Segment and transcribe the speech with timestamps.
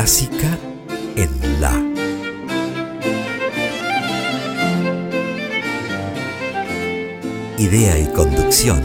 [0.00, 0.58] Clásica
[1.14, 1.74] en La.
[7.58, 8.82] Idea y conducción,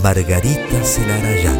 [0.00, 1.58] Margarita Celarayán.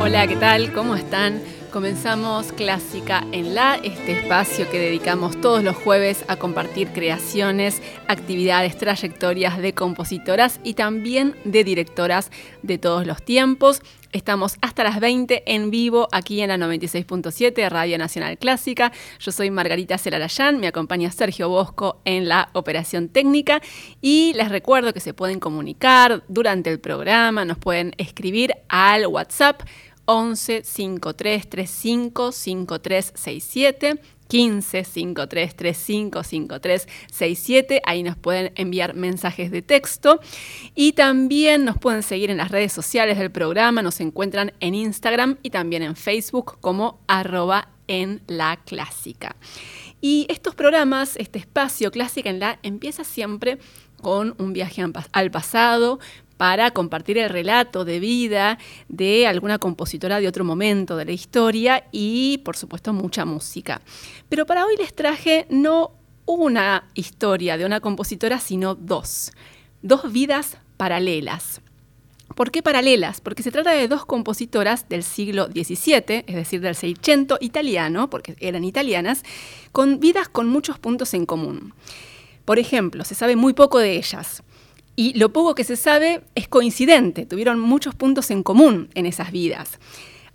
[0.00, 0.72] Hola, ¿qué tal?
[0.72, 1.40] ¿Cómo están?
[1.72, 8.78] Comenzamos Clásica en La, este espacio que dedicamos todos los jueves a compartir creaciones, actividades,
[8.78, 12.30] trayectorias de compositoras y también de directoras
[12.62, 13.82] de todos los tiempos.
[14.10, 18.90] Estamos hasta las 20 en vivo aquí en la 96.7 Radio Nacional Clásica.
[19.20, 23.60] Yo soy Margarita Celarayán, me acompaña Sergio Bosco en la operación técnica
[24.00, 29.60] y les recuerdo que se pueden comunicar durante el programa, nos pueden escribir al WhatsApp
[30.08, 37.82] 11 53 35 5367 15 53 35 5367.
[37.84, 40.20] Ahí nos pueden enviar mensajes de texto.
[40.74, 43.82] Y también nos pueden seguir en las redes sociales del programa.
[43.82, 49.36] Nos encuentran en Instagram y también en Facebook como arroba en la clásica.
[50.00, 53.58] Y estos programas, este espacio clásica en la, empieza siempre
[54.00, 55.98] con un viaje al pasado,
[56.38, 58.58] para compartir el relato de vida
[58.88, 63.82] de alguna compositora de otro momento de la historia y, por supuesto, mucha música.
[64.30, 65.92] Pero para hoy les traje no
[66.24, 69.32] una historia de una compositora, sino dos.
[69.82, 71.60] Dos vidas paralelas.
[72.34, 73.20] ¿Por qué paralelas?
[73.20, 78.36] Porque se trata de dos compositoras del siglo XVII, es decir, del Seicento italiano, porque
[78.38, 79.24] eran italianas,
[79.72, 81.74] con vidas con muchos puntos en común.
[82.44, 84.42] Por ejemplo, se sabe muy poco de ellas.
[84.98, 89.30] Y lo poco que se sabe es coincidente, tuvieron muchos puntos en común en esas
[89.30, 89.78] vidas.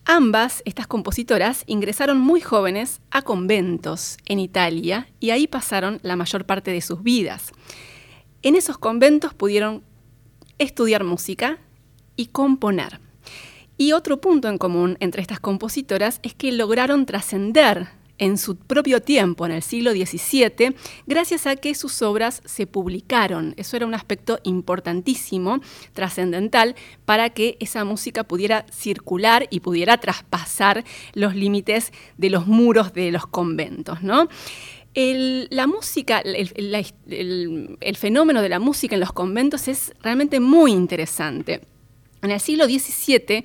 [0.05, 6.45] Ambas, estas compositoras, ingresaron muy jóvenes a conventos en Italia y ahí pasaron la mayor
[6.45, 7.51] parte de sus vidas.
[8.41, 9.83] En esos conventos pudieron
[10.59, 11.57] estudiar música
[12.15, 13.01] y componer.
[13.77, 19.01] Y otro punto en común entre estas compositoras es que lograron trascender en su propio
[19.01, 20.75] tiempo, en el siglo XVII,
[21.07, 23.53] gracias a que sus obras se publicaron.
[23.57, 25.59] Eso era un aspecto importantísimo,
[25.93, 26.75] trascendental,
[27.05, 33.11] para que esa música pudiera circular y pudiera traspasar los límites de los muros de
[33.11, 34.03] los conventos.
[34.03, 34.27] ¿no?
[34.95, 41.61] la música, el, fenómeno de la música en los conventos es realmente muy interesante.
[42.21, 43.43] En el siglo XVII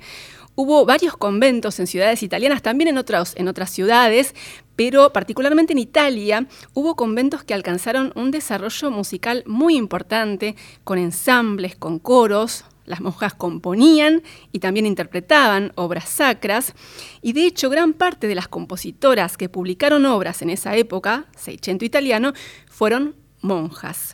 [0.61, 4.35] Hubo varios conventos en ciudades italianas, también en, en otras ciudades,
[4.75, 11.77] pero particularmente en Italia hubo conventos que alcanzaron un desarrollo musical muy importante, con ensambles,
[11.77, 14.21] con coros, las monjas componían
[14.51, 16.73] y también interpretaban obras sacras,
[17.21, 21.85] y de hecho gran parte de las compositoras que publicaron obras en esa época, Seicento
[21.85, 22.33] italiano,
[22.67, 24.13] fueron monjas.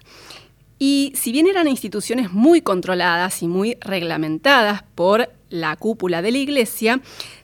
[0.78, 6.38] Y si bien eran instituciones muy controladas y muy reglamentadas por la cúpula de la
[6.38, 7.02] iglesia,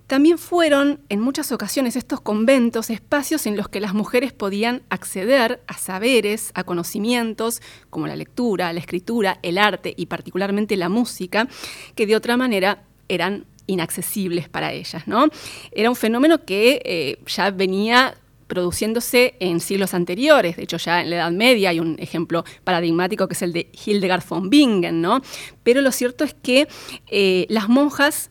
[0.08, 5.62] también fueron en muchas ocasiones estos conventos espacios en los que las mujeres podían acceder
[5.68, 11.48] a saberes, a conocimientos como la lectura, la escritura, el arte y particularmente la música,
[11.96, 15.08] que de otra manera eran inaccesibles para ellas.
[15.08, 15.30] ¿no?
[15.72, 18.16] Era un fenómeno que eh, ya venía
[18.52, 20.58] produciéndose en siglos anteriores.
[20.58, 23.72] De hecho, ya en la Edad Media hay un ejemplo paradigmático que es el de
[23.86, 25.22] Hildegard von Bingen, ¿no?
[25.64, 26.68] Pero lo cierto es que
[27.08, 28.30] eh, las monjas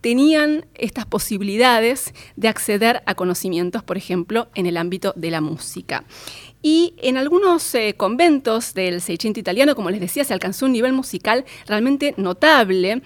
[0.00, 6.04] tenían estas posibilidades de acceder a conocimientos, por ejemplo, en el ámbito de la música.
[6.62, 10.92] Y en algunos eh, conventos del Seicento italiano, como les decía, se alcanzó un nivel
[10.92, 13.02] musical realmente notable.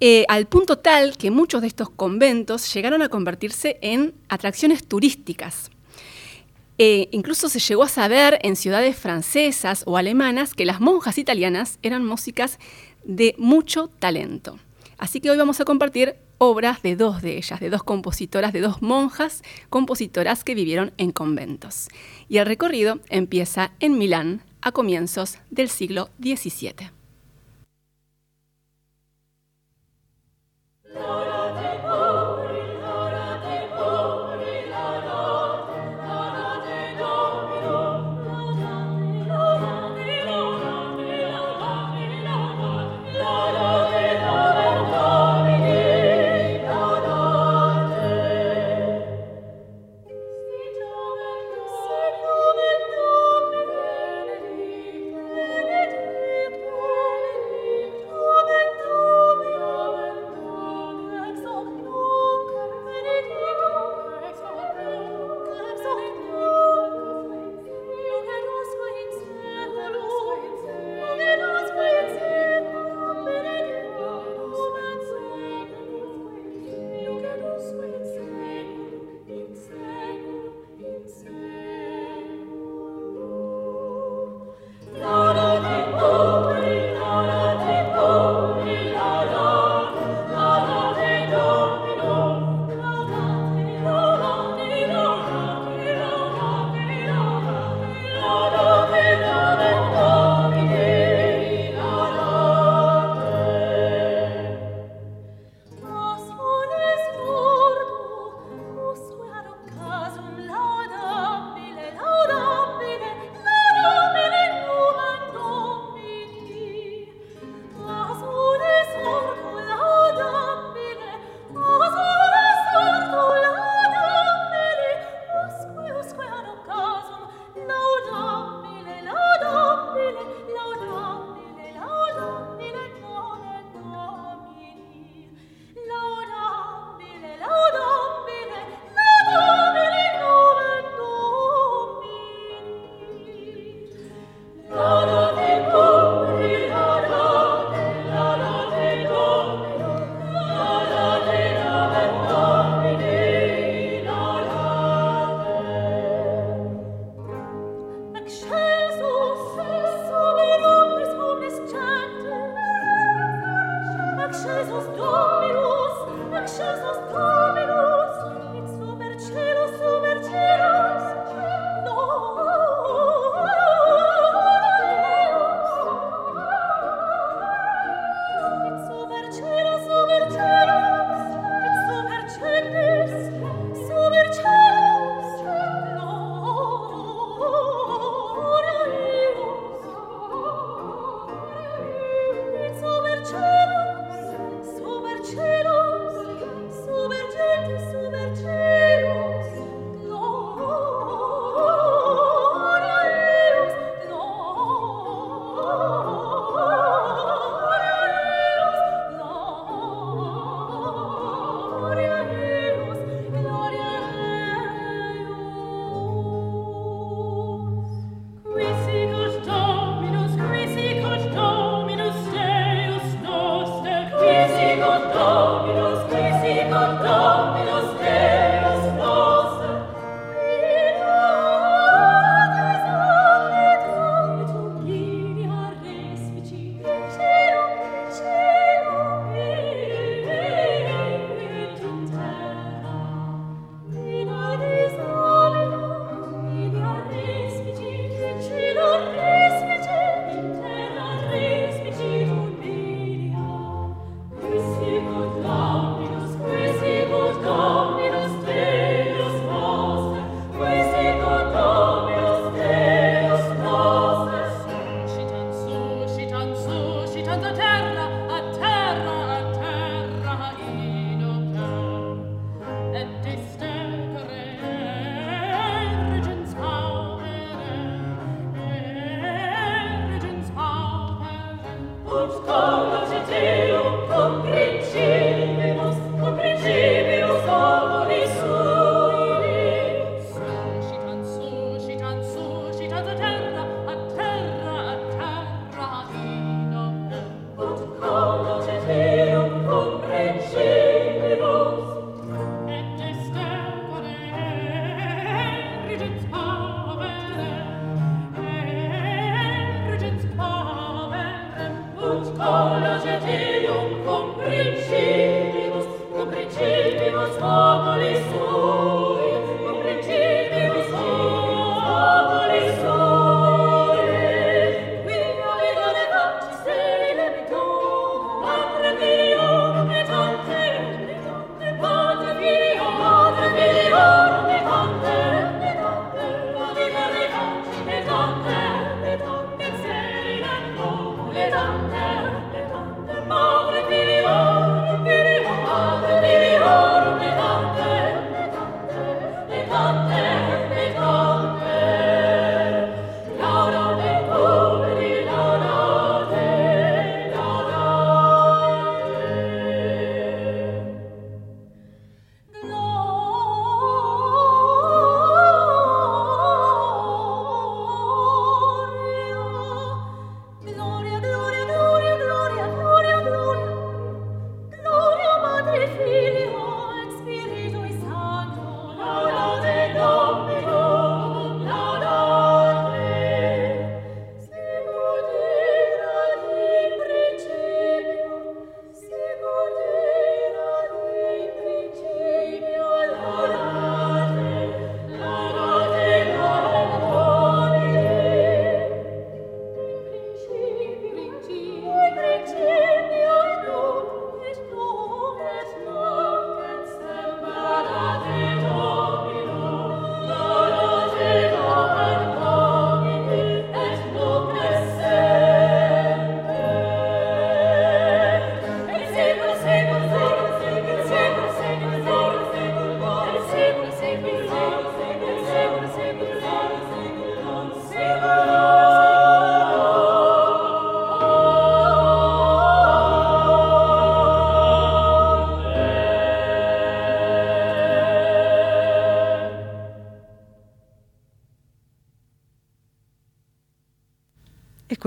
[0.00, 5.70] Eh, al punto tal que muchos de estos conventos llegaron a convertirse en atracciones turísticas.
[6.80, 11.80] Eh, incluso se llegó a saber en ciudades francesas o alemanas que las monjas italianas
[11.82, 12.58] eran músicas
[13.02, 14.60] de mucho talento.
[14.96, 18.60] Así que hoy vamos a compartir obras de dos de ellas, de dos compositoras, de
[18.60, 21.88] dos monjas compositoras que vivieron en conventos.
[22.28, 26.92] Y el recorrido empieza en Milán a comienzos del siglo XVII.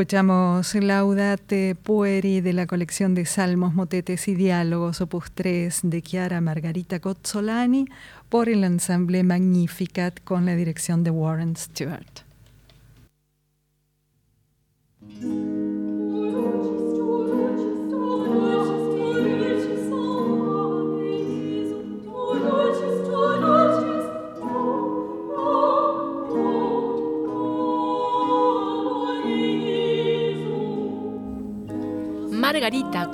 [0.02, 6.42] Escuchamos Laudate Pueri de la colección de Salmos, Motetes y Diálogos, opus 3 de Chiara
[6.42, 7.86] Margarita Cozzolani
[8.28, 12.11] por el ensamble Magnificat con la dirección de Warren Stewart.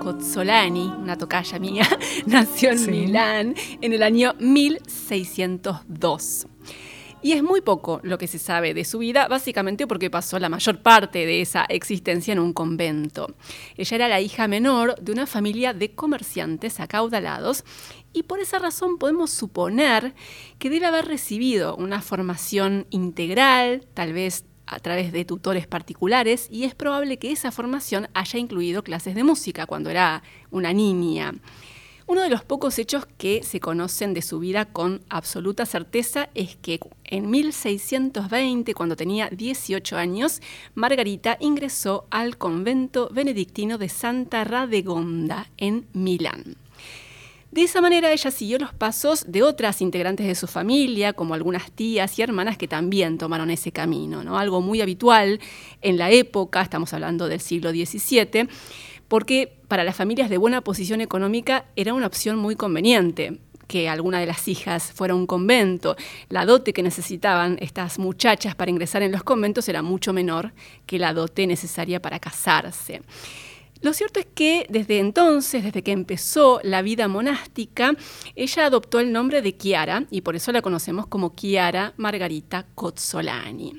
[0.08, 1.86] Cozzolani, una tocaya mía,
[2.26, 6.48] nació en Milán en el año 1602.
[7.22, 10.48] Y es muy poco lo que se sabe de su vida, básicamente porque pasó la
[10.48, 13.36] mayor parte de esa existencia en un convento.
[13.76, 17.66] Ella era la hija menor de una familia de comerciantes acaudalados
[18.14, 20.14] y por esa razón podemos suponer
[20.58, 26.66] que debe haber recibido una formación integral, tal vez a través de tutores particulares y
[26.66, 31.34] es probable que esa formación haya incluido clases de música cuando era una niña.
[32.10, 36.56] Uno de los pocos hechos que se conocen de su vida con absoluta certeza es
[36.56, 40.42] que en 1620, cuando tenía 18 años,
[40.74, 46.56] Margarita ingresó al convento benedictino de Santa Radegonda en Milán.
[47.51, 51.72] De esa manera ella siguió los pasos de otras integrantes de su familia, como algunas
[51.72, 54.38] tías y hermanas que también tomaron ese camino, ¿no?
[54.38, 55.39] algo muy habitual
[55.82, 58.50] en la época, estamos hablando del siglo XVII,
[59.08, 64.20] porque para las familias de buena posición económica era una opción muy conveniente que alguna
[64.20, 65.96] de las hijas fuera a un convento.
[66.30, 70.54] La dote que necesitaban estas muchachas para ingresar en los conventos era mucho menor
[70.86, 73.01] que la dote necesaria para casarse.
[73.82, 77.96] Lo cierto es que desde entonces, desde que empezó la vida monástica,
[78.36, 83.74] ella adoptó el nombre de Chiara y por eso la conocemos como Chiara Margarita Cozzolani.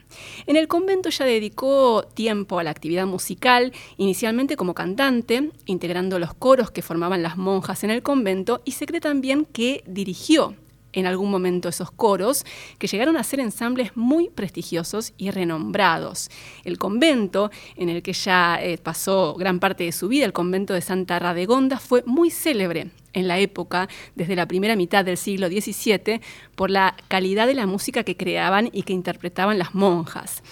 [0.47, 6.35] En el convento ella dedicó tiempo a la actividad musical, inicialmente como cantante, integrando los
[6.35, 10.55] coros que formaban las monjas en el convento y se cree también que dirigió
[10.93, 12.45] en algún momento esos coros,
[12.79, 16.31] que llegaron a ser ensambles muy prestigiosos y renombrados.
[16.65, 20.75] El convento, en el que ya eh, pasó gran parte de su vida, el convento
[20.75, 25.49] de Santa Radegonda, fue muy célebre en la época, desde la primera mitad del siglo
[25.49, 26.21] XVII,
[26.55, 30.43] por la calidad de la música que creaban y que interpretaban las monjas.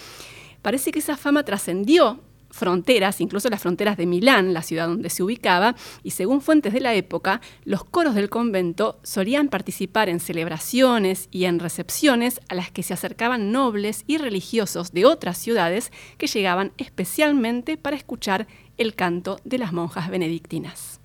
[0.61, 2.19] Parece que esa fama trascendió
[2.57, 6.81] fronteras, incluso las fronteras de Milán, la ciudad donde se ubicaba, y según fuentes de
[6.81, 12.71] la época, los coros del convento solían participar en celebraciones y en recepciones a las
[12.71, 18.47] que se acercaban nobles y religiosos de otras ciudades que llegaban especialmente para escuchar
[18.77, 20.99] el canto de las monjas benedictinas.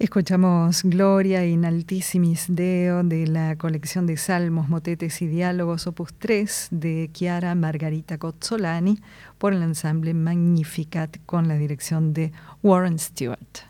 [0.00, 6.68] Escuchamos Gloria in Altissimis Deo de la colección de salmos, motetes y diálogos opus 3
[6.70, 8.98] de Chiara Margarita Cozzolani
[9.36, 12.32] por el ensamble Magnificat con la dirección de
[12.62, 13.69] Warren Stewart.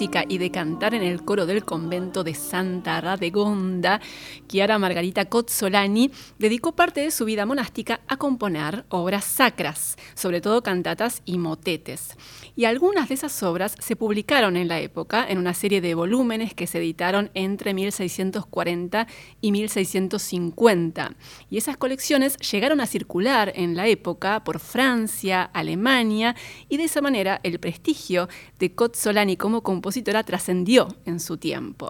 [0.00, 4.00] Y de cantar en el coro del convento de Santa Radegonda,
[4.48, 10.62] Chiara Margarita Cozzolani dedicó parte de su vida monástica a componer obras sacras, sobre todo
[10.62, 12.16] cantatas y motetes.
[12.54, 16.52] Y algunas de esas obras se publicaron en la época en una serie de volúmenes
[16.52, 19.06] que se editaron entre 1640
[19.40, 21.14] y 1650.
[21.48, 26.36] Y esas colecciones llegaron a circular en la época por Francia, Alemania,
[26.68, 31.88] y de esa manera el prestigio de Cozzolani como compositora trascendió en su tiempo.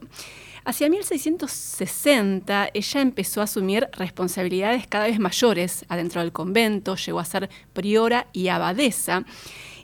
[0.65, 7.25] Hacia 1660 ella empezó a asumir responsabilidades cada vez mayores adentro del convento, llegó a
[7.25, 9.25] ser priora y abadesa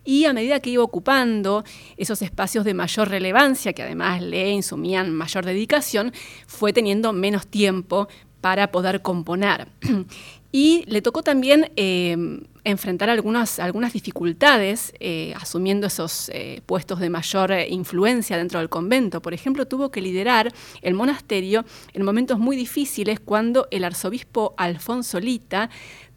[0.09, 1.65] y a medida que iba ocupando
[1.99, 6.15] esos espacios de mayor relevancia, que además le insumían mayor dedicación,
[6.47, 8.09] fue teniendo menos tiempo
[8.41, 9.69] para poder componer.
[10.51, 12.17] y le tocó también eh,
[12.65, 19.21] enfrentar algunas, algunas dificultades eh, asumiendo esos eh, puestos de mayor influencia dentro del convento.
[19.21, 25.21] Por ejemplo, tuvo que liderar el monasterio en momentos muy difíciles cuando el arzobispo Alfonso
[25.21, 25.69] Lita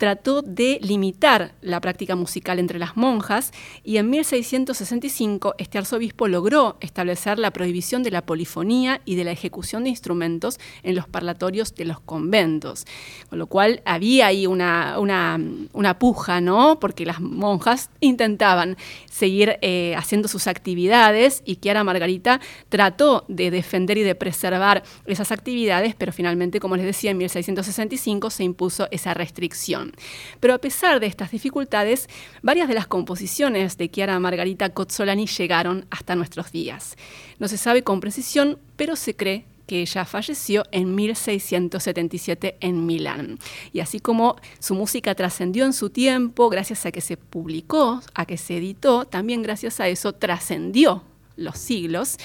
[0.02, 3.52] trató de limitar la práctica musical entre las monjas
[3.84, 9.32] y en 1665 este arzobispo logró establecer la prohibición de la polifonía y de la
[9.32, 12.88] ejecución de instrumentos en los parlatorios de los conventos,
[13.30, 15.40] con lo cual había ahí una, una,
[15.72, 16.32] una puja
[16.80, 18.78] porque las monjas intentaban
[19.10, 25.32] seguir eh, haciendo sus actividades y Kiara Margarita trató de defender y de preservar esas
[25.32, 29.91] actividades, pero finalmente, como les decía, en 1665 se impuso esa restricción.
[30.40, 32.08] Pero a pesar de estas dificultades,
[32.42, 36.96] varias de las composiciones de Chiara Margarita Cozzolani llegaron hasta nuestros días.
[37.40, 43.40] No se sabe con precisión, pero se cree que ella falleció en 1677 en Milán.
[43.72, 48.26] Y así como su música trascendió en su tiempo, gracias a que se publicó, a
[48.26, 51.04] que se editó, también gracias a eso trascendió
[51.36, 52.18] los siglos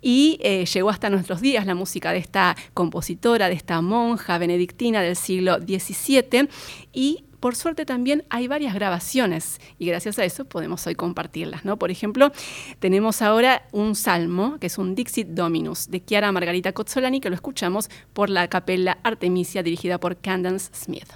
[0.00, 5.02] y eh, llegó hasta nuestros días la música de esta compositora, de esta monja benedictina
[5.02, 6.48] del siglo XVII
[6.92, 11.66] y por suerte también hay varias grabaciones y gracias a eso podemos hoy compartirlas.
[11.66, 11.78] ¿no?
[11.78, 12.32] Por ejemplo,
[12.78, 17.34] tenemos ahora un salmo que es un Dixit Dominus de Chiara Margarita Cozzolani que lo
[17.34, 21.12] escuchamos por la capella Artemisia dirigida por Candance Smith.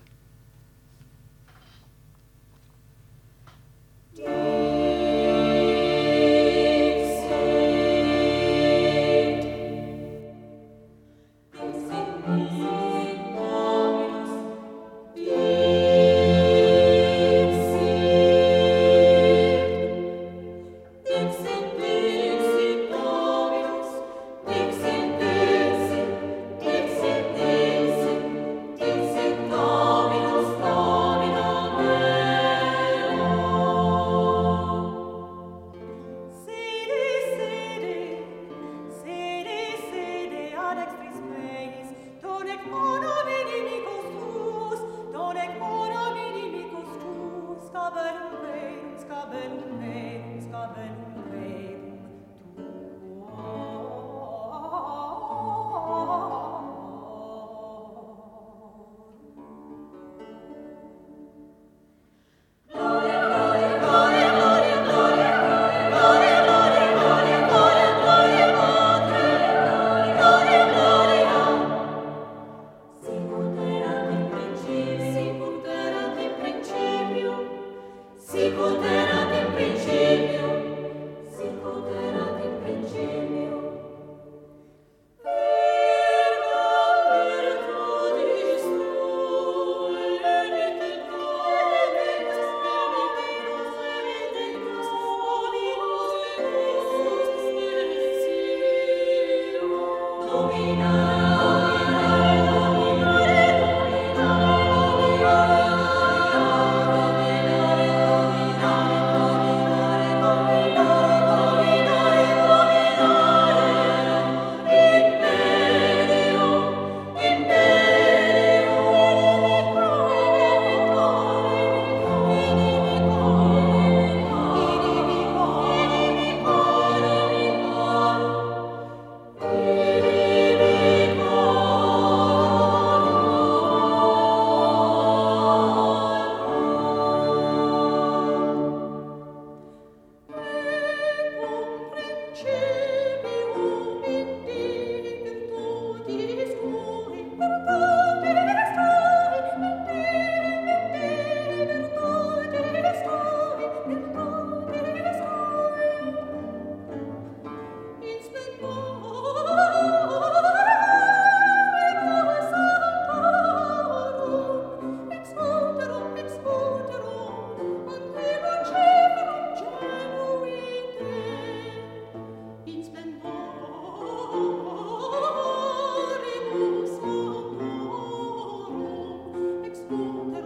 [179.89, 180.38] Christus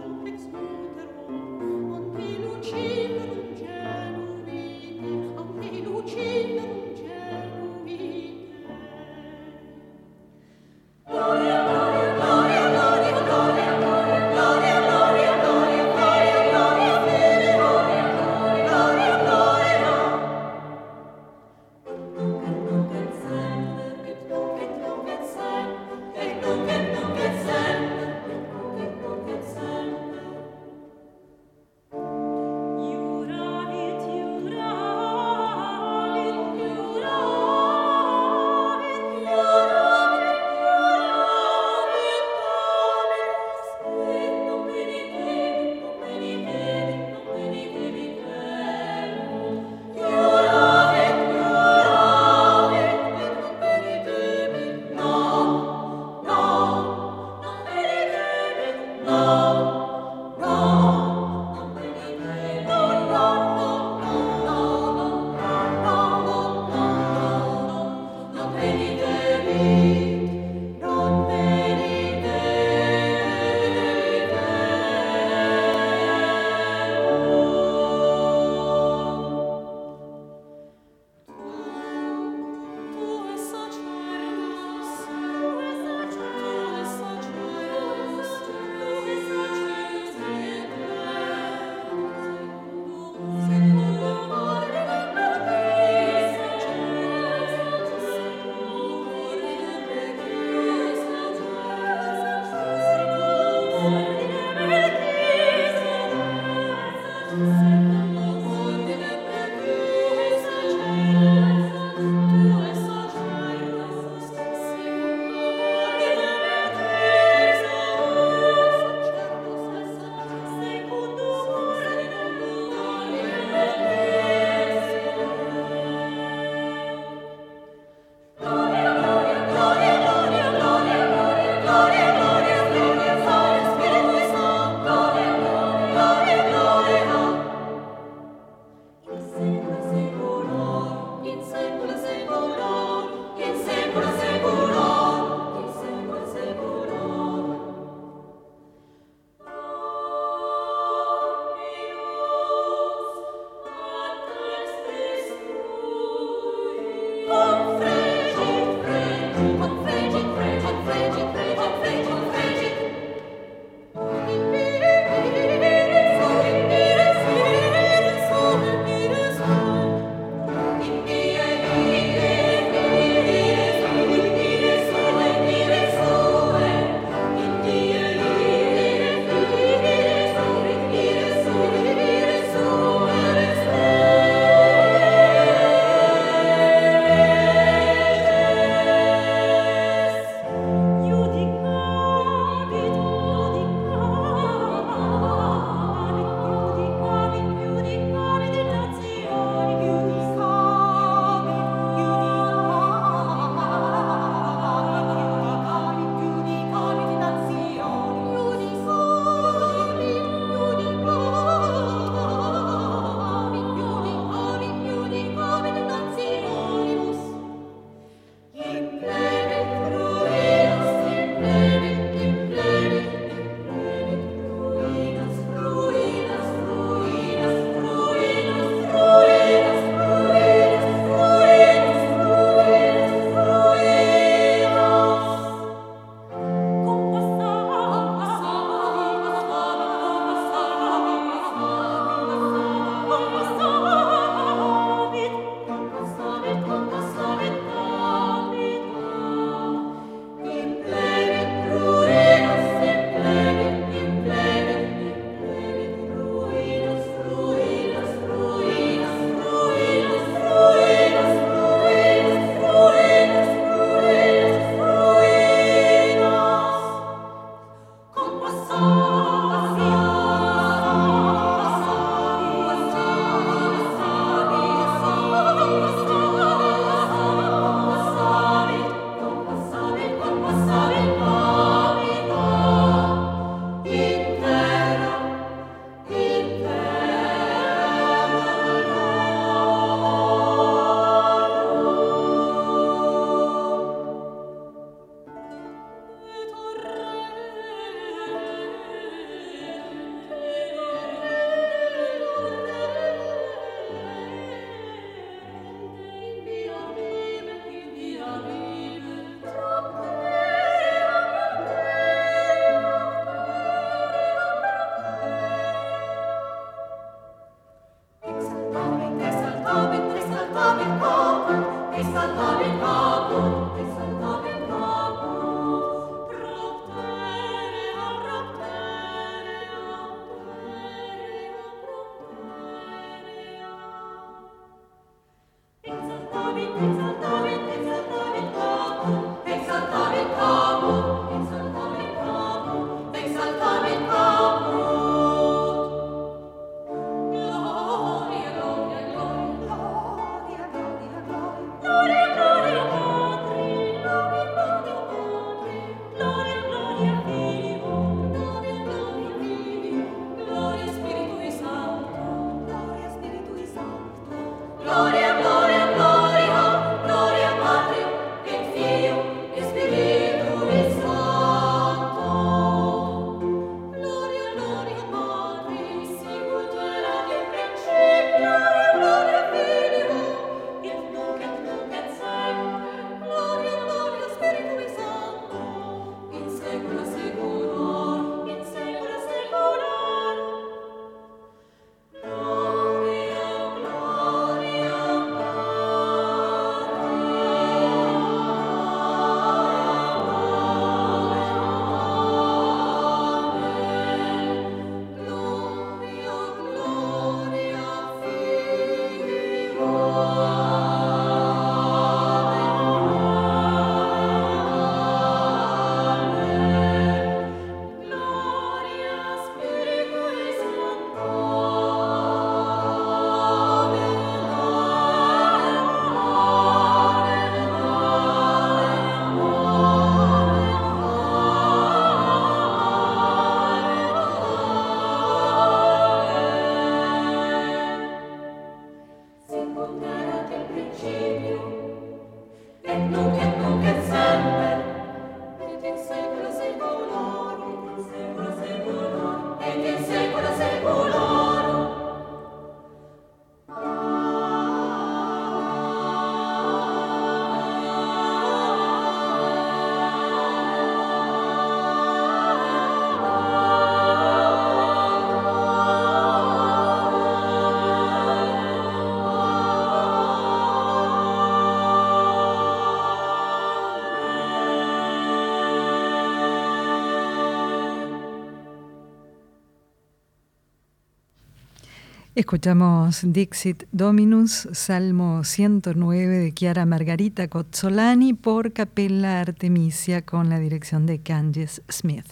[482.35, 491.05] Escuchamos Dixit Dominus, Salmo 109 de Chiara Margarita Cozzolani por Capella Artemisia con la dirección
[491.05, 492.25] de Candice Smith.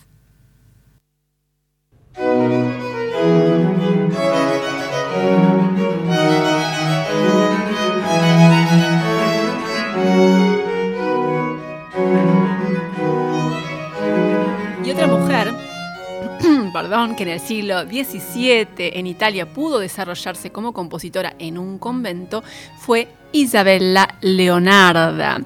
[17.10, 22.44] Que en el siglo XVII en Italia pudo desarrollarse como compositora en un convento,
[22.78, 25.42] fue Isabella Leonarda,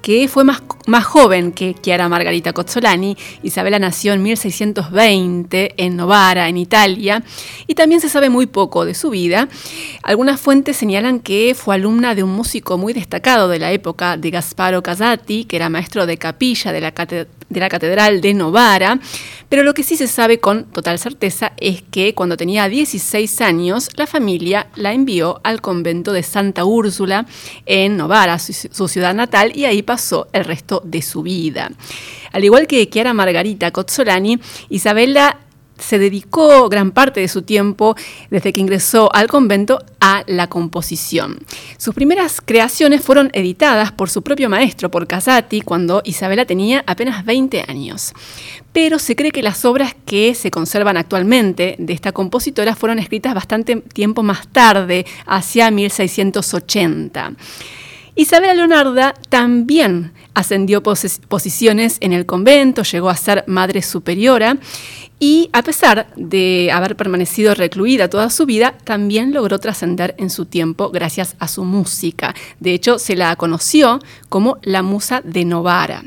[0.00, 3.16] que fue más, más joven que Chiara Margarita Cozzolani.
[3.42, 7.22] Isabella nació en 1620 en Novara, en Italia,
[7.66, 9.48] y también se sabe muy poco de su vida.
[10.02, 14.30] Algunas fuentes señalan que fue alumna de un músico muy destacado de la época, de
[14.30, 18.98] Gasparo Casati, que era maestro de capilla de la, de la Catedral de Novara,
[19.48, 23.88] pero lo que sí se sabe con total certeza es que cuando tenía 16 años,
[23.96, 27.26] la familia la envió al convento de Santa Úrsula,
[27.66, 31.70] en Novara, su, ciudad natal, y ahí pasó el resto de su vida.
[32.32, 35.38] Al igual que Chiara Margarita Cozzolani, Isabella
[35.78, 37.96] se dedicó gran parte de su tiempo
[38.30, 41.38] desde que ingresó al convento a la composición.
[41.78, 47.24] Sus primeras creaciones fueron editadas por su propio maestro, por Casati, cuando Isabella tenía apenas
[47.24, 48.12] 20 años.
[48.72, 53.34] Pero se cree que las obras que se conservan actualmente de esta compositora fueron escritas
[53.34, 57.32] bastante tiempo más tarde, hacia 1680.
[58.16, 64.58] Isabela Leonarda también ascendió posiciones en el convento, llegó a ser madre superiora
[65.18, 70.44] y a pesar de haber permanecido recluida toda su vida, también logró trascender en su
[70.44, 72.34] tiempo gracias a su música.
[72.60, 76.04] De hecho, se la conoció como la musa de Novara.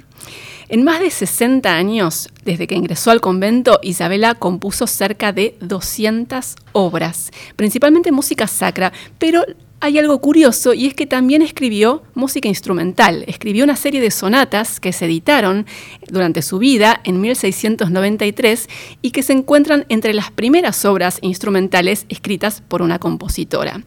[0.70, 6.56] En más de 60 años, desde que ingresó al convento, Isabela compuso cerca de 200
[6.74, 9.46] obras, principalmente música sacra, pero
[9.80, 13.24] hay algo curioso y es que también escribió música instrumental.
[13.28, 15.68] Escribió una serie de sonatas que se editaron
[16.08, 18.70] durante su vida en 1693
[19.04, 23.84] y que se encuentran entre las primeras obras instrumentales escritas por una compositora.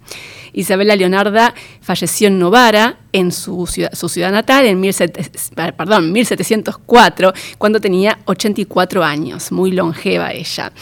[0.52, 9.50] Isabela Leonarda falleció en Novara, en su ciudad, natal, en 1704, cuando tenía 84 años,
[9.50, 10.72] muy longeva ella.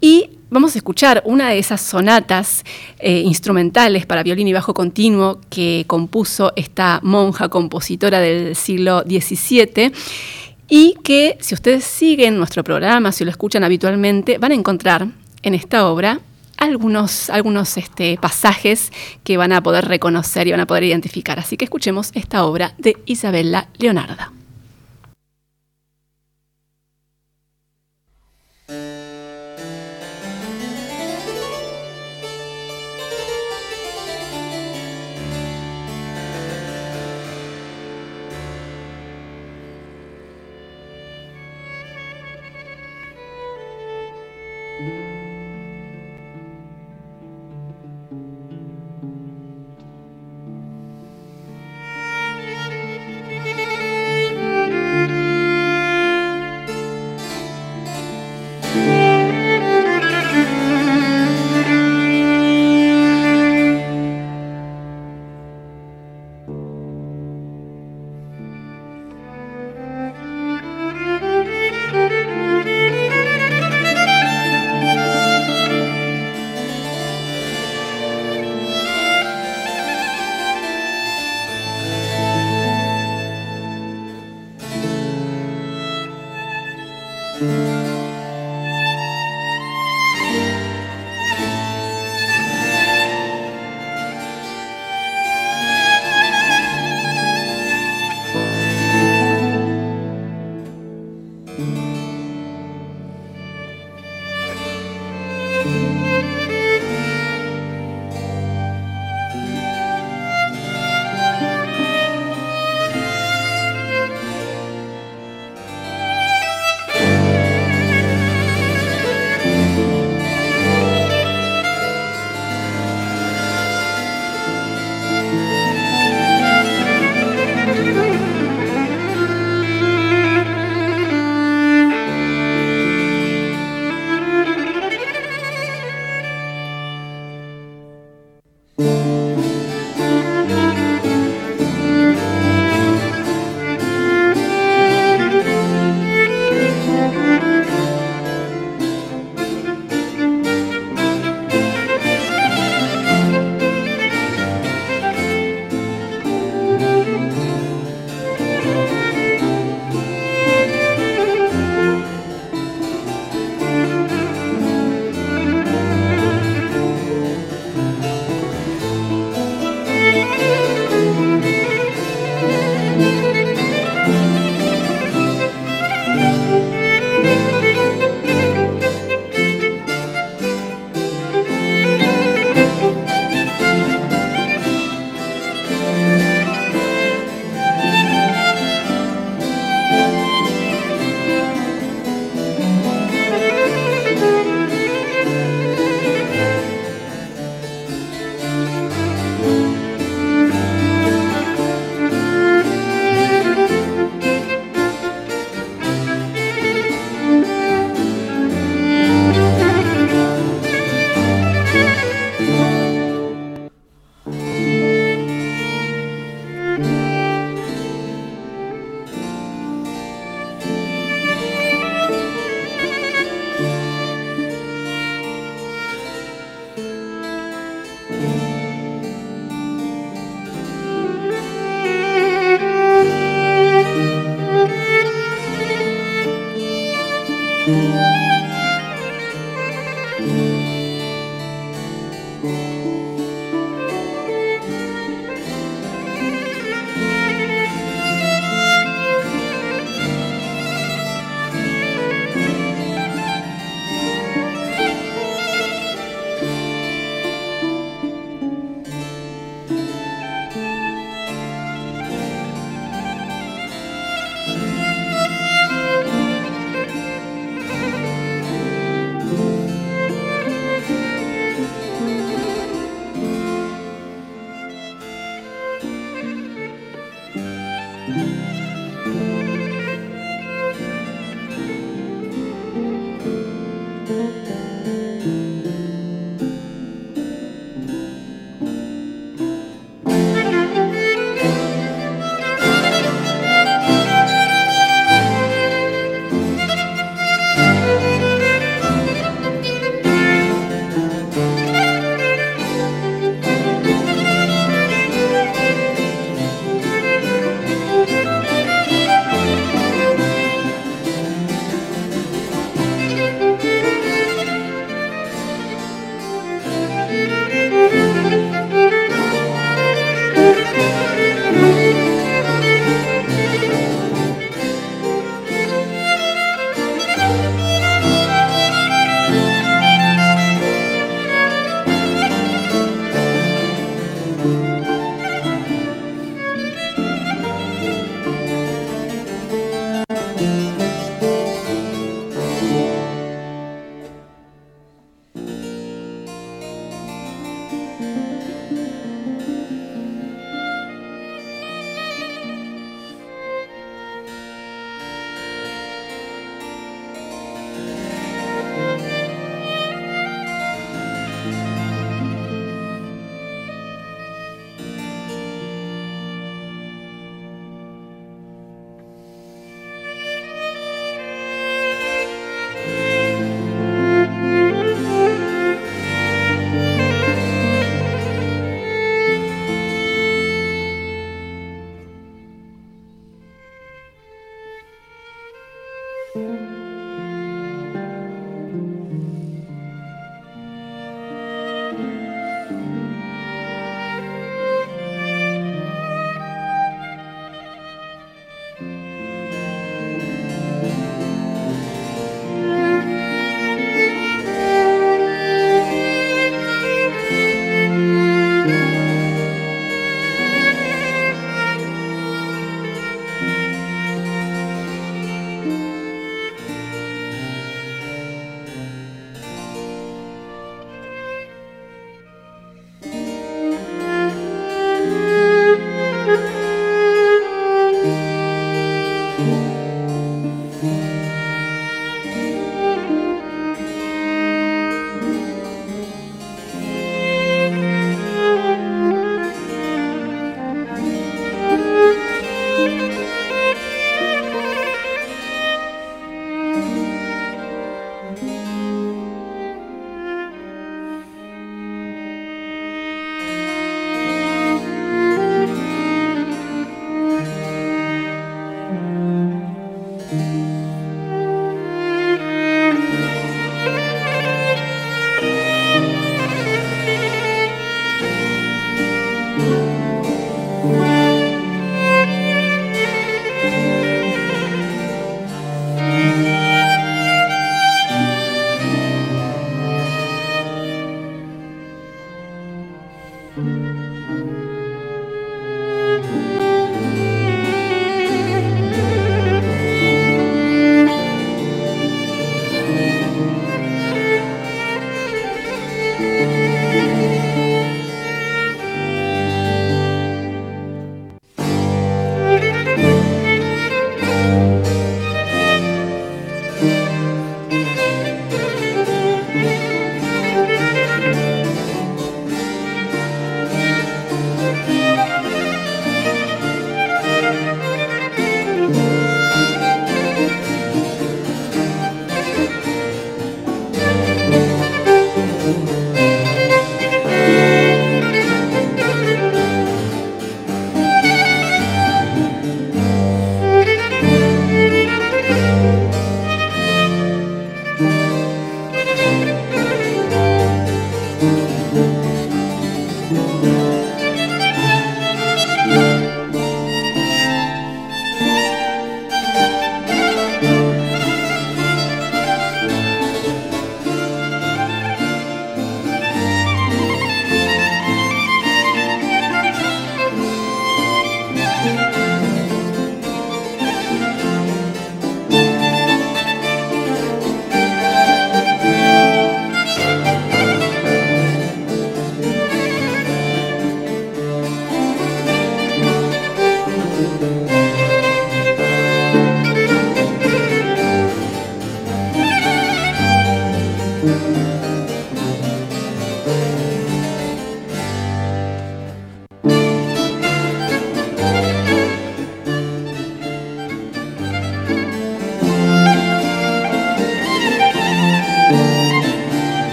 [0.00, 2.64] Y vamos a escuchar una de esas sonatas
[2.98, 9.92] eh, instrumentales para violín y bajo continuo que compuso esta monja compositora del siglo XVII
[10.68, 15.08] y que si ustedes siguen nuestro programa, si lo escuchan habitualmente, van a encontrar
[15.42, 16.20] en esta obra
[16.56, 18.92] algunos, algunos este, pasajes
[19.22, 21.38] que van a poder reconocer y van a poder identificar.
[21.38, 24.32] Así que escuchemos esta obra de Isabella Leonarda.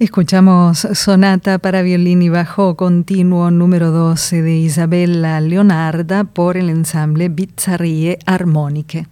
[0.00, 7.28] Escuchamos Sonata para violín y bajo continuo número 12 de Isabella Leonarda por el ensamble
[7.28, 9.08] Bizzarrie Armoniche.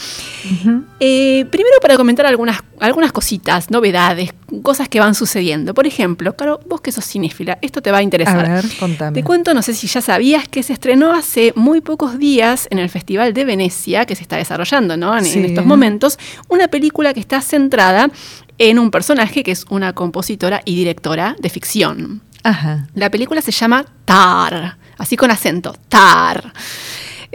[1.01, 4.33] Eh, primero para comentar algunas, algunas cositas, novedades,
[4.63, 5.75] cosas que van sucediendo.
[5.75, 8.47] Por ejemplo, claro, vos que sos cinéfila, esto te va a interesar.
[8.47, 8.65] A ver,
[9.13, 12.79] te cuento, no sé si ya sabías que se estrenó hace muy pocos días en
[12.79, 15.17] el Festival de Venecia, que se está desarrollando ¿no?
[15.17, 16.19] en, estos momentos,
[16.49, 18.11] una película que está centrada
[18.59, 22.23] en un personaje que es una compositora y directora de ficción.
[22.43, 22.87] Ajá.
[22.95, 26.53] La película se llama Tar, así con acento, Tar.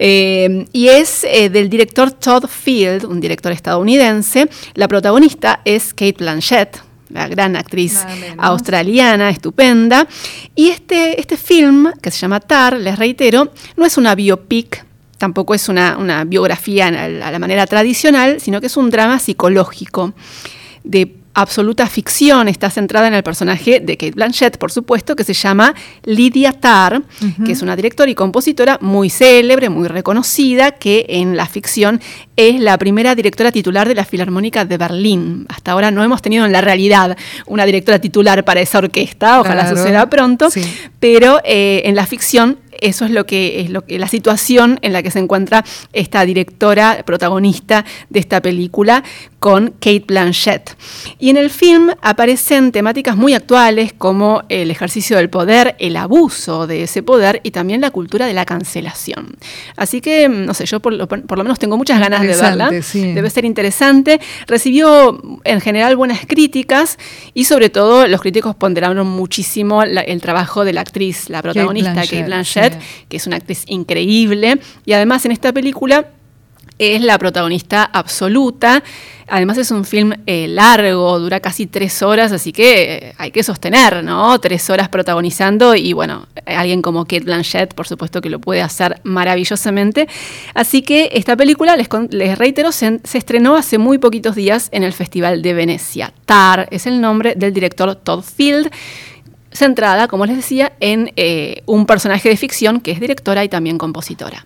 [0.01, 4.49] Eh, y es eh, del director Todd Field, un director estadounidense.
[4.75, 8.05] La protagonista es Kate Blanchett, la gran actriz
[8.37, 10.07] australiana, estupenda.
[10.55, 14.85] Y este, este film, que se llama Tar, les reitero, no es una biopic,
[15.17, 20.13] tampoco es una, biografía a la manera tradicional, sino que es un drama psicológico
[20.83, 25.33] de absoluta ficción está centrada en el personaje de Kate Blanchett, por supuesto, que se
[25.33, 25.73] llama
[26.03, 27.03] Lydia Tarr,
[27.45, 32.01] que es una directora y compositora muy célebre, muy reconocida, que en la ficción
[32.35, 35.45] es la primera directora titular de la Filarmónica de Berlín.
[35.49, 39.69] Hasta ahora no hemos tenido en la realidad una directora titular para esa orquesta, ojalá
[39.69, 40.49] suceda pronto,
[40.99, 44.93] pero eh, en la ficción eso es lo que es lo que la situación en
[44.93, 45.63] la que se encuentra
[45.93, 49.03] esta directora protagonista de esta película
[49.39, 50.75] con Kate Blanchett.
[51.17, 56.67] Y en el film aparecen temáticas muy actuales como el ejercicio del poder, el abuso
[56.67, 59.37] de ese poder y también la cultura de la cancelación.
[59.75, 62.69] Así que, no sé, yo por lo, menos tengo muchas ganas de verla.
[62.69, 64.19] Debe ser interesante.
[64.47, 66.97] Recibió en general buenas críticas
[67.33, 72.23] y sobre todo los críticos ponderaron muchísimo el trabajo de la actriz, la protagonista Kate
[72.23, 74.59] Blanchett que es una actriz increíble.
[74.85, 76.07] Y además en esta película
[76.79, 78.83] es la protagonista absoluta.
[79.27, 83.43] Además es un film eh, largo, dura casi tres horas, así que eh, hay que
[83.43, 84.39] sostener, ¿no?
[84.39, 88.99] Tres horas protagonizando y bueno, alguien como Kate Blanchett, por supuesto que lo puede hacer
[89.03, 90.07] maravillosamente.
[90.55, 95.43] Así que esta película, les, reitero, se, estrenó hace muy poquitos días en el Festival
[95.43, 96.11] de Venecia.
[96.25, 98.71] Tar es el nombre del director Todd Field
[99.51, 103.77] centrada, como les decía, en eh, un personaje de ficción que es directora y también
[103.77, 104.45] compositora.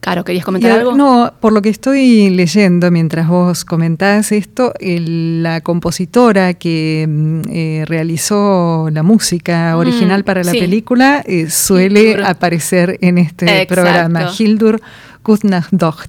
[0.00, 0.96] Caro, ¿querías comentar algo?
[0.96, 7.84] No, por lo que estoy leyendo mientras vos comentás esto, la compositora que mm, eh,
[7.86, 14.80] realizó la música mm, original para la película eh, suele aparecer en este programa, Hildur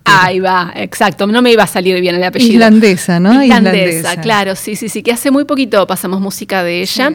[0.05, 1.27] Ahí va, exacto.
[1.27, 2.53] No me iba a salir bien el apellido.
[2.53, 3.43] Islandesa, ¿no?
[3.43, 5.03] Islandesa, claro, sí, sí, sí.
[5.03, 7.13] Que hace muy poquito pasamos música de ella.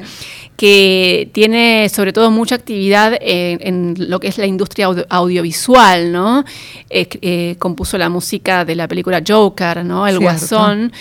[0.57, 6.45] que tiene sobre todo mucha actividad en, lo que es la industria audiovisual, ¿no?
[6.91, 10.07] Eh, eh, compuso la música de la película Joker, ¿no?
[10.07, 10.93] El Guasón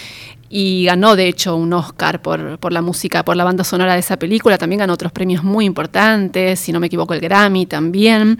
[0.56, 4.18] y ganó de hecho un Oscar por, la música, por la banda sonora de esa
[4.18, 8.38] película, también ganó otros premios muy importantes, si no me equivoco el Grammy también,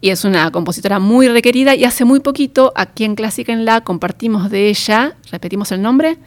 [0.00, 3.82] y es una compositora muy requerida y hace muy poquito aquí en Clásica en La
[3.82, 6.18] compartimos de ella, repetimos el nombre.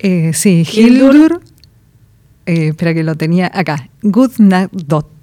[0.00, 1.40] Eh, sí, Hildur,
[2.44, 5.17] eh, espera que lo tenía acá, Gudnadot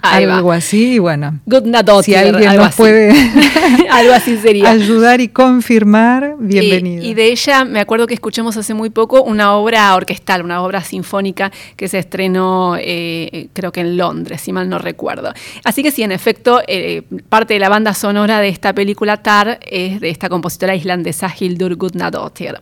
[0.00, 1.40] Algo así, bueno.
[1.46, 3.12] Gudnadotir, si alguien nos puede
[3.90, 4.70] algo así sería.
[4.70, 7.04] ayudar y confirmar, bienvenido.
[7.04, 10.82] Y, de ella me acuerdo que escuchamos hace muy poco una obra orquestal, una obra
[10.82, 15.32] sinfónica que se estrenó eh, creo que en Londres, si mal no recuerdo.
[15.64, 19.60] Así que sí, en efecto, eh, parte de la banda sonora de esta película Tar
[19.62, 22.58] es de esta compositora islandesa Hildur Gudnadotir.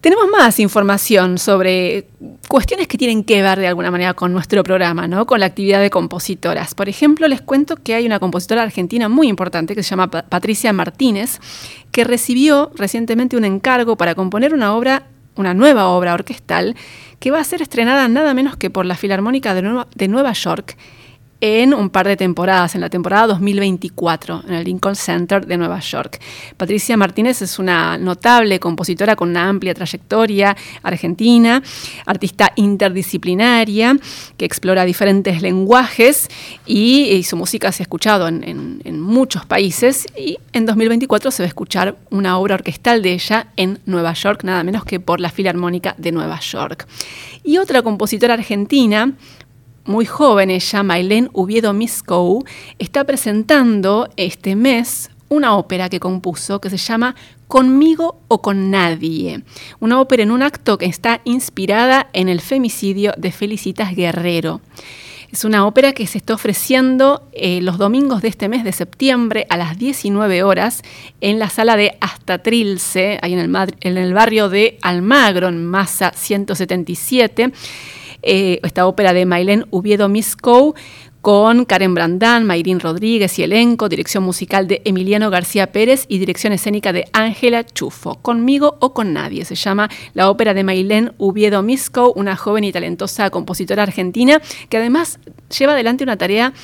[0.00, 2.06] Tenemos más información sobre
[2.48, 5.26] cuestiones que tienen que ver de alguna manera con nuestro programa, ¿no?
[5.26, 6.74] con la actividad de compositoras.
[6.74, 10.72] Por ejemplo, les cuento que hay una compositora argentina muy importante que se llama Patricia
[10.72, 11.38] Martínez,
[11.92, 16.76] que recibió recientemente un encargo para componer una obra, una nueva obra orquestal,
[17.18, 20.78] que va a ser estrenada nada menos que por la Filarmónica de Nueva York
[21.40, 25.80] en un par de temporadas, en la temporada 2024, en el Lincoln Center de Nueva
[25.80, 26.20] York.
[26.56, 31.62] Patricia Martínez es una notable compositora con una amplia trayectoria argentina,
[32.06, 33.96] artista interdisciplinaria
[34.36, 36.28] que explora diferentes lenguajes
[36.66, 41.44] y, su música se ha escuchado en, en muchos países y en 2024 se va
[41.44, 45.30] a escuchar una obra orquestal de ella en Nueva York, nada menos que por la
[45.30, 46.86] Filarmónica de Nueva York.
[47.44, 49.12] Y otra compositora argentina,
[49.84, 52.44] muy joven ella, Maylene Ubiedo Miskow,
[52.78, 57.14] está presentando este mes una ópera que compuso que se llama
[57.46, 59.42] Conmigo o con nadie.
[59.78, 64.60] Una ópera en un acto que está inspirada en el femicidio de Felicitas Guerrero.
[65.32, 69.46] Es una ópera que se está ofreciendo eh, los domingos de este mes de septiembre
[69.48, 70.82] a las 19 horas
[71.20, 76.12] en la sala de Astatrilce, ahí en el, en el barrio de Almagro, en Massa
[76.16, 77.52] 177.
[78.22, 80.74] Eh, esta ópera de Maylene Ubiedo Miskow
[81.20, 86.52] con Karen Brandán, Mayrín Rodríguez y elenco, dirección musical de Emiliano García Pérez y dirección
[86.52, 88.16] escénica de Ángela Chufo.
[88.22, 92.72] Conmigo o con nadie se llama la ópera de Maylene Ubiedo Miskow, una joven y
[92.72, 95.18] talentosa compositora argentina que además
[95.56, 96.54] lleva adelante una tarea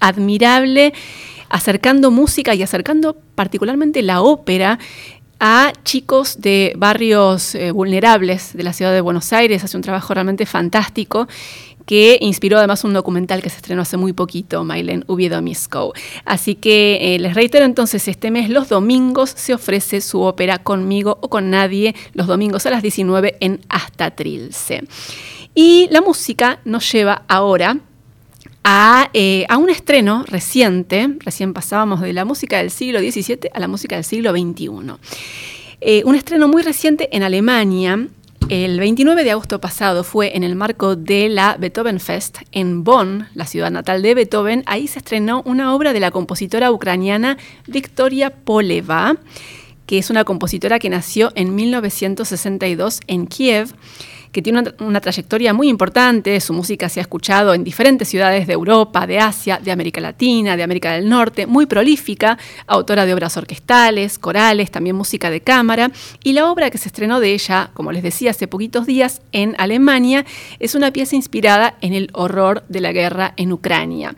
[0.00, 0.92] admirable
[1.48, 4.78] acercando música y acercando particularmente la ópera
[5.44, 9.64] a chicos de barrios eh, vulnerables de la ciudad de Buenos Aires.
[9.64, 11.26] Hace un trabajo realmente fantástico
[11.84, 15.94] que inspiró además un documental que se estrenó hace muy poquito, Mailen Ubiedo Miskow.
[16.24, 21.18] Así que eh, les reitero entonces, este mes los domingos se ofrece su ópera Conmigo
[21.20, 24.84] o con Nadie, los domingos a las 19 en Hasta Trilce.
[25.56, 27.80] Y la música nos lleva ahora
[28.64, 33.68] eh, a, un estreno reciente, recién pasábamos de la música del siglo XVII a la
[33.68, 34.68] música del siglo XXI.
[35.80, 38.06] Eh, un estreno muy reciente en Alemania.
[38.48, 43.28] El 29 de agosto pasado fue en el marco de la Beethoven Fest en Bonn,
[43.34, 44.62] la ciudad natal de Beethoven.
[44.66, 49.16] Ahí se estrenó una obra de la compositora ucraniana Victoria Poleva,
[49.86, 53.74] que es una compositora que nació en 1962 en Kiev
[54.32, 58.54] que tiene una, trayectoria muy importante, su música se ha escuchado en diferentes ciudades de
[58.54, 63.36] Europa, de Asia, de América Latina, de América del Norte, muy prolífica, autora de obras
[63.36, 65.92] orquestales, corales, también música de cámara,
[66.24, 69.54] y la obra que se estrenó de ella, como les decía hace poquitos días, en
[69.58, 70.24] Alemania,
[70.58, 74.14] es una pieza inspirada en el horror de la guerra en Ucrania.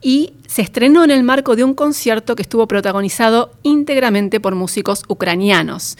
[0.00, 5.02] Y se estrenó en el marco de un concierto que estuvo protagonizado íntegramente por músicos
[5.06, 5.98] ucranianos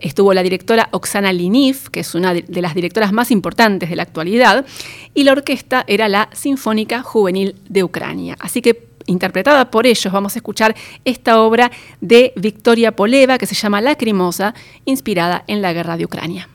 [0.00, 4.02] estuvo la directora Oksana Liniv, que es una de las directoras más importantes de la
[4.02, 4.66] actualidad,
[5.14, 8.36] y la orquesta era la Sinfónica Juvenil de Ucrania.
[8.40, 10.74] Así que interpretada por ellos, vamos a escuchar
[11.04, 11.70] esta obra
[12.00, 16.48] de Victoria Poleva que se llama Lacrimosa, inspirada en la guerra de Ucrania.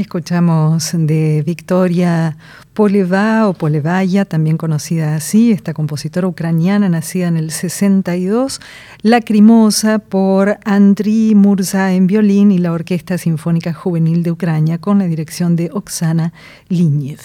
[0.00, 2.38] Escuchamos de Victoria
[2.72, 8.62] Poleva o Polevaya, también conocida así, esta compositora ucraniana nacida en el 62,
[9.02, 15.04] Lacrimosa por Andriy Murza en violín y la Orquesta Sinfónica Juvenil de Ucrania con la
[15.04, 16.32] dirección de Oksana
[16.70, 17.20] Liniev.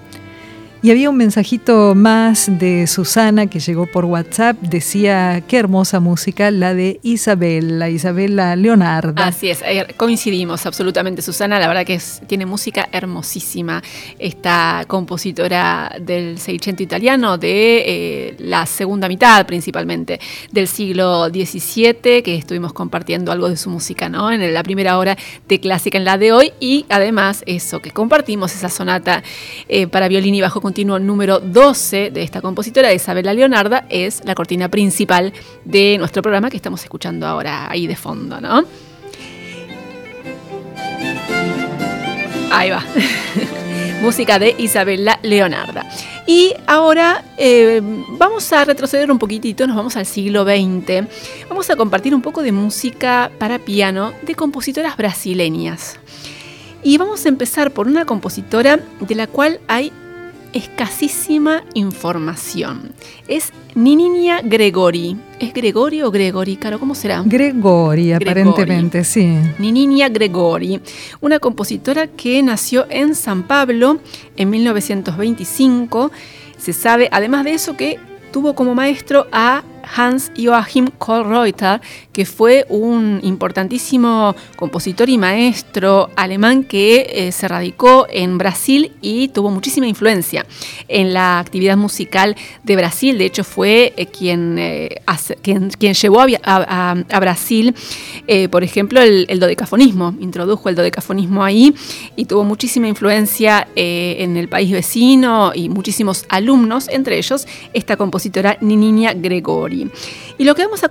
[0.84, 4.58] Y había un mensajito más de Susana que llegó por WhatsApp.
[4.60, 9.28] Decía, qué hermosa música, la de Isabela, Isabela Leonarda.
[9.28, 11.58] Así es, eh, coincidimos absolutamente, Susana.
[11.58, 13.82] La verdad que tiene música hermosísima.
[14.18, 20.20] Esta compositora del Seicento italiano de eh, la segunda mitad, principalmente,
[20.52, 24.30] del siglo XVII, que estuvimos compartiendo algo de su música ¿no?
[24.30, 25.16] en la primera hora
[25.48, 26.52] de clásica en la de hoy.
[26.60, 29.22] Y además, eso, que compartimos esa sonata
[29.66, 34.22] eh, para violín y bajo continuo número 12 de esta compositora, de Isabela Leonarda, es
[34.24, 35.32] la cortina principal
[35.64, 38.64] de nuestro programa que estamos escuchando ahora ahí de fondo, ¿no?
[42.50, 42.84] Ahí va.
[44.02, 45.88] Música de Isabela Leonarda.
[46.26, 51.06] Y ahora eh, vamos a retroceder un poquitito, nos vamos al siglo XX.
[51.48, 56.00] Vamos a compartir un poco de música para piano de compositoras brasileñas.
[56.82, 59.92] Y vamos a empezar por una compositora de la cual hay
[60.54, 62.92] escasísima información.
[63.28, 65.16] Es Nininia Gregori.
[65.40, 66.78] ¿Es Gregori o Gregori, Caro?
[66.78, 67.22] ¿Cómo será?
[67.26, 69.36] Gregori, aparentemente, sí.
[69.58, 70.80] Nininia Gregori,
[71.20, 73.98] una compositora que nació en San Pablo
[74.36, 76.12] en 1925.
[76.56, 77.98] Se sabe, además de eso, que
[78.32, 79.62] tuvo como maestro a
[79.96, 81.80] Hans Joachim Kohlreuter,
[82.12, 89.28] que fue un importantísimo compositor y maestro alemán que eh, se radicó en Brasil y
[89.28, 90.46] tuvo muchísima influencia
[90.88, 93.18] en la actividad musical de Brasil.
[93.18, 95.00] De hecho, fue eh, quien, eh,
[95.42, 97.74] quien, llevó a, Brasil,
[98.50, 100.14] por ejemplo, el, el, dodecafonismo.
[100.20, 101.74] Introdujo el dodecafonismo ahí
[102.16, 108.56] y tuvo muchísima influencia en el país vecino y muchísimos alumnos, entre ellos esta compositora
[108.60, 109.73] Niniña Gregori.
[110.38, 110.88] Y lo que vamos a,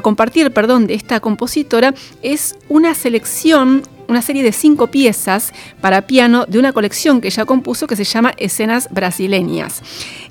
[0.00, 6.46] compartir perdón, de esta compositora es una selección, una serie de cinco piezas para piano
[6.46, 9.82] de una colección que ella compuso que se llama Escenas Brasileñas,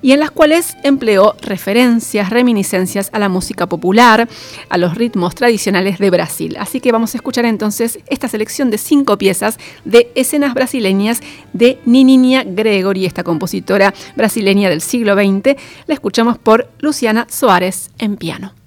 [0.02, 4.28] y en las cuales empleó referencias, reminiscencias a la música popular,
[4.70, 6.56] a los ritmos tradicionales de Brasil.
[6.60, 11.22] Así que vamos a escuchar entonces esta selección de cinco piezas de Escenas Brasileñas
[11.54, 15.56] de Nininia Gregory, esta compositora brasileña del siglo XX.
[15.88, 18.62] La escuchamos por Luciana Soares en piano.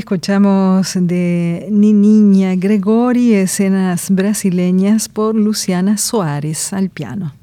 [0.00, 7.34] Escuchamos de Niña Gregori escenas brasileñas por Luciana Suárez al piano.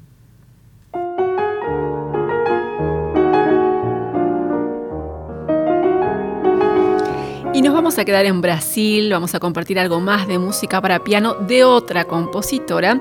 [7.54, 11.04] Y nos vamos a quedar en Brasil, vamos a compartir algo más de música para
[11.04, 13.00] piano de otra compositora,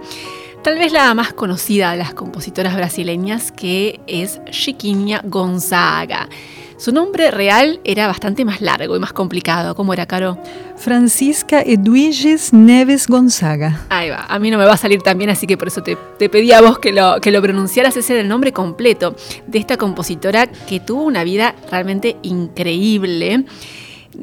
[0.62, 6.30] tal vez la más conocida de las compositoras brasileñas, que es Chiquinha Gonzaga.
[6.78, 9.74] Su nombre real era bastante más largo y más complicado.
[9.74, 10.38] ¿Cómo era, Caro?
[10.76, 13.88] Francisca Edwiges Neves Gonzaga.
[13.90, 14.26] Ahí va.
[14.30, 15.98] A mí no me va a salir tan bien, así que por eso te,
[16.30, 17.98] pedí a vos que lo, que lo pronunciaras.
[17.98, 19.16] Ese era el nombre completo
[19.48, 23.46] de esta compositora que tuvo una vida realmente increíble.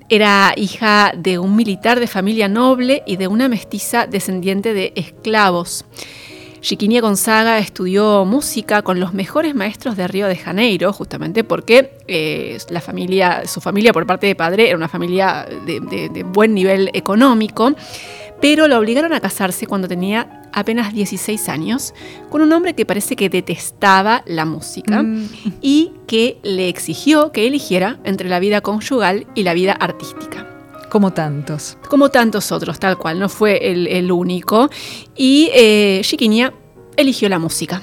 [0.09, 5.85] Era hija de un militar de familia noble y de una mestiza descendiente de esclavos.
[6.65, 12.57] Chiquinia Gonzaga estudió música con los mejores maestros de Río de Janeiro, justamente porque eh,
[12.70, 17.74] la familia, su familia por parte de padre era una familia de, buen nivel económico,
[18.41, 21.93] pero la obligaron a casarse cuando tenía apenas 16 años
[22.31, 25.28] con un hombre que parece que detestaba la música mm.
[25.61, 30.53] y que le exigió que eligiera entre la vida conyugal y la vida artística.
[30.95, 31.77] Como tantos.
[31.89, 34.71] Como tantos otros, tal cual, no fue el, único.
[35.16, 36.03] Y eh,
[36.97, 37.83] eligió la música.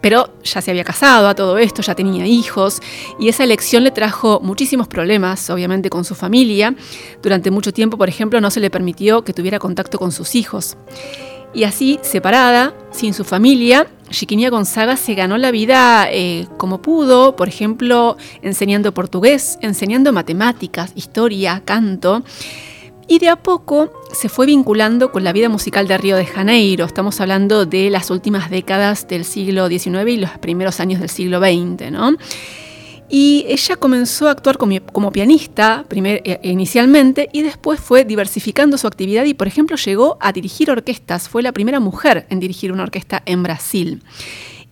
[0.00, 2.80] Pero ya se había casado a todo esto, ya tenía hijos,
[3.20, 6.74] y esa elección le trajo muchísimos problemas, obviamente, con su familia.
[7.22, 10.78] Durante mucho tiempo, por ejemplo, no se le permitió que tuviera contacto con sus hijos.
[11.52, 17.36] Y así, separada, sin su familia, Chiquinia Gonzaga se ganó la vida eh, como pudo,
[17.36, 22.22] por ejemplo, enseñando portugués, enseñando matemáticas, historia, canto.
[23.06, 26.86] Y de a poco se fue vinculando con la vida musical de Río de Janeiro.
[26.86, 31.38] Estamos hablando de las últimas décadas del siglo XIX y los primeros años del siglo
[31.38, 32.16] XX, ¿no?
[33.08, 39.24] Y ella comenzó a actuar como, pianista eh, inicialmente y después fue diversificando su actividad
[39.24, 41.28] y, por ejemplo, llegó a dirigir orquestas.
[41.28, 44.02] Fue la primera mujer en dirigir una orquesta en Brasil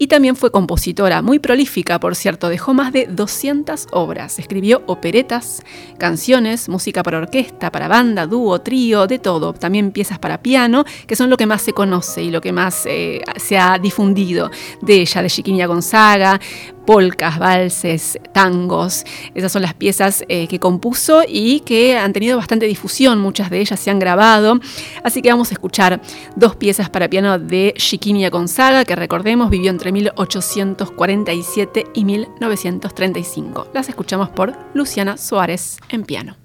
[0.02, 4.40] y también fue compositora, muy prolífica, por cierto, dejó más de 200 obras.
[4.40, 5.62] Escribió operetas,
[5.96, 9.52] canciones, música para orquesta, para banda, dúo, trío, de todo.
[9.52, 12.84] También piezas para piano, que son lo que más se conoce y lo que más
[12.86, 14.50] eh, se ha difundido
[14.80, 16.40] de ella, de Chiquiña Gonzaga,
[16.86, 19.04] polcas, valses, tangos.
[19.34, 23.60] Esas son las piezas eh, que compuso y que han tenido bastante difusión, muchas de
[23.60, 24.60] ellas se han grabado.
[25.02, 26.00] Así que vamos a escuchar
[26.36, 33.68] dos piezas para piano de Chiquinia Gonzaga, que recordemos vivió entre 1847 y 1935.
[33.72, 36.41] Las escuchamos por Luciana Suárez en piano.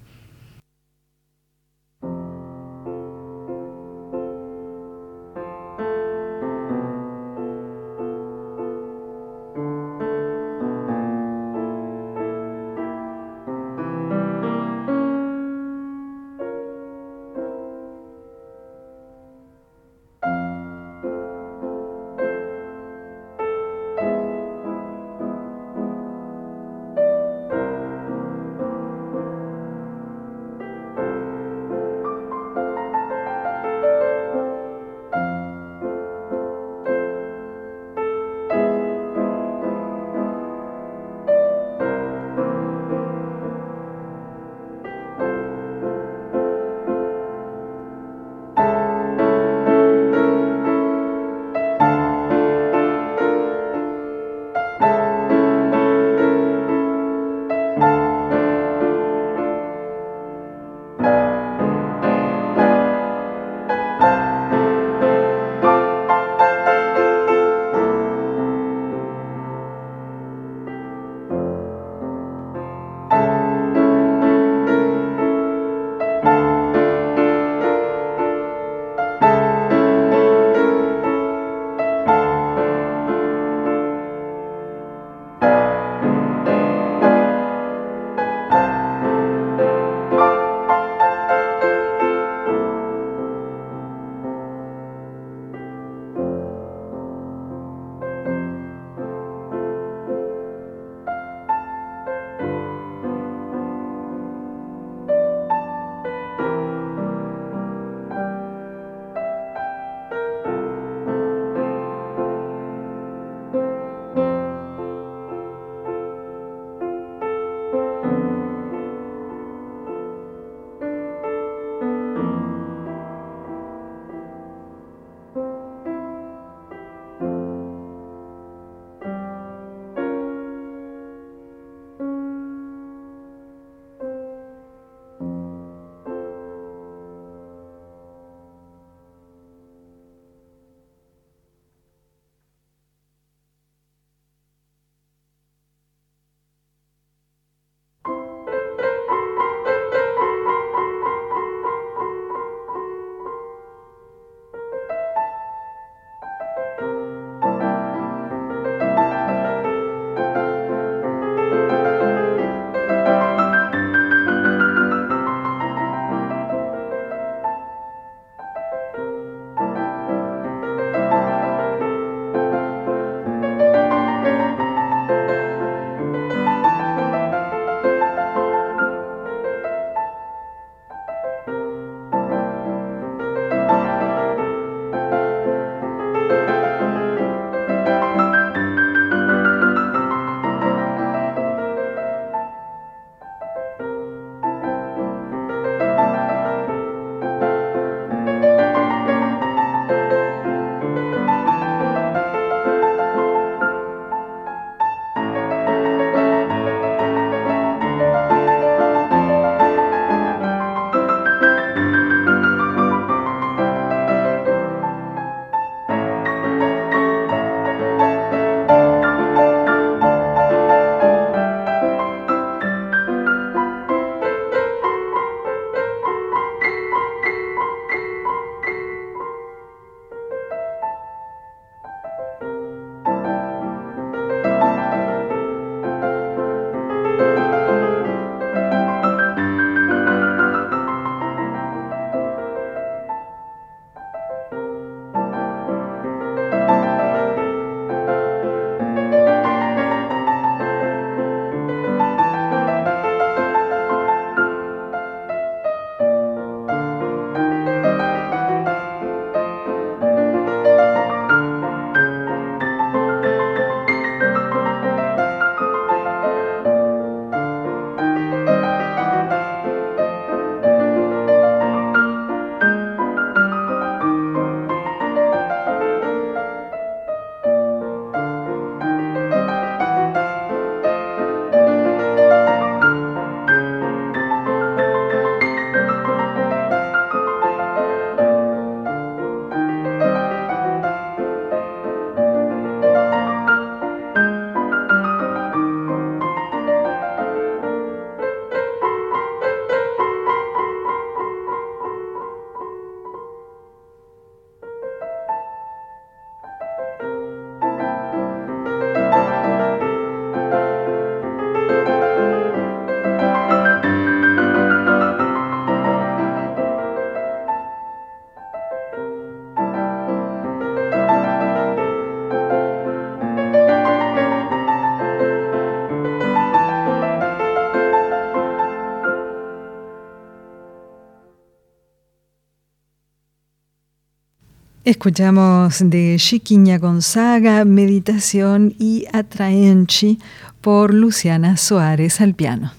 [334.98, 340.18] Escuchamos de Chiquiña Gonzaga, Meditación y Atraenchi
[340.60, 342.72] por Luciana Suárez al piano.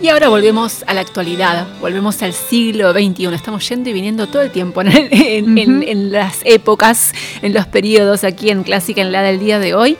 [0.00, 3.26] Y ahora volvemos a la actualidad, volvemos al siglo XXI.
[3.32, 7.12] Estamos yendo y viniendo todo el tiempo en, las épocas,
[7.42, 9.96] en los periodos aquí en Clásica en la del día de hoy.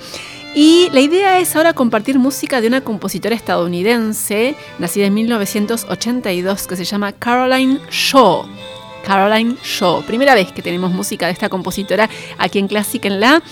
[0.54, 6.76] Y la idea es ahora compartir música de una compositora estadounidense, nacida en 1982, que
[6.76, 8.44] se llama Caroline Shaw.
[9.04, 10.02] Caroline Shaw.
[10.02, 12.08] Primera vez que tenemos música de esta compositora
[12.38, 13.42] aquí en Clásica en La.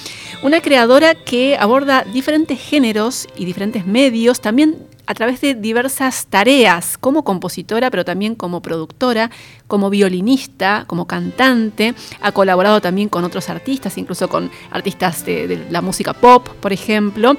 [0.42, 4.76] Una creadora que aborda diferentes géneros y diferentes medios, también
[5.10, 9.28] a través de diversas tareas como compositora, pero también como productora,
[9.66, 11.94] como violinista, como cantante.
[12.20, 17.36] Ha colaborado también con otros artistas, incluso con artistas de, la música pop, por ejemplo.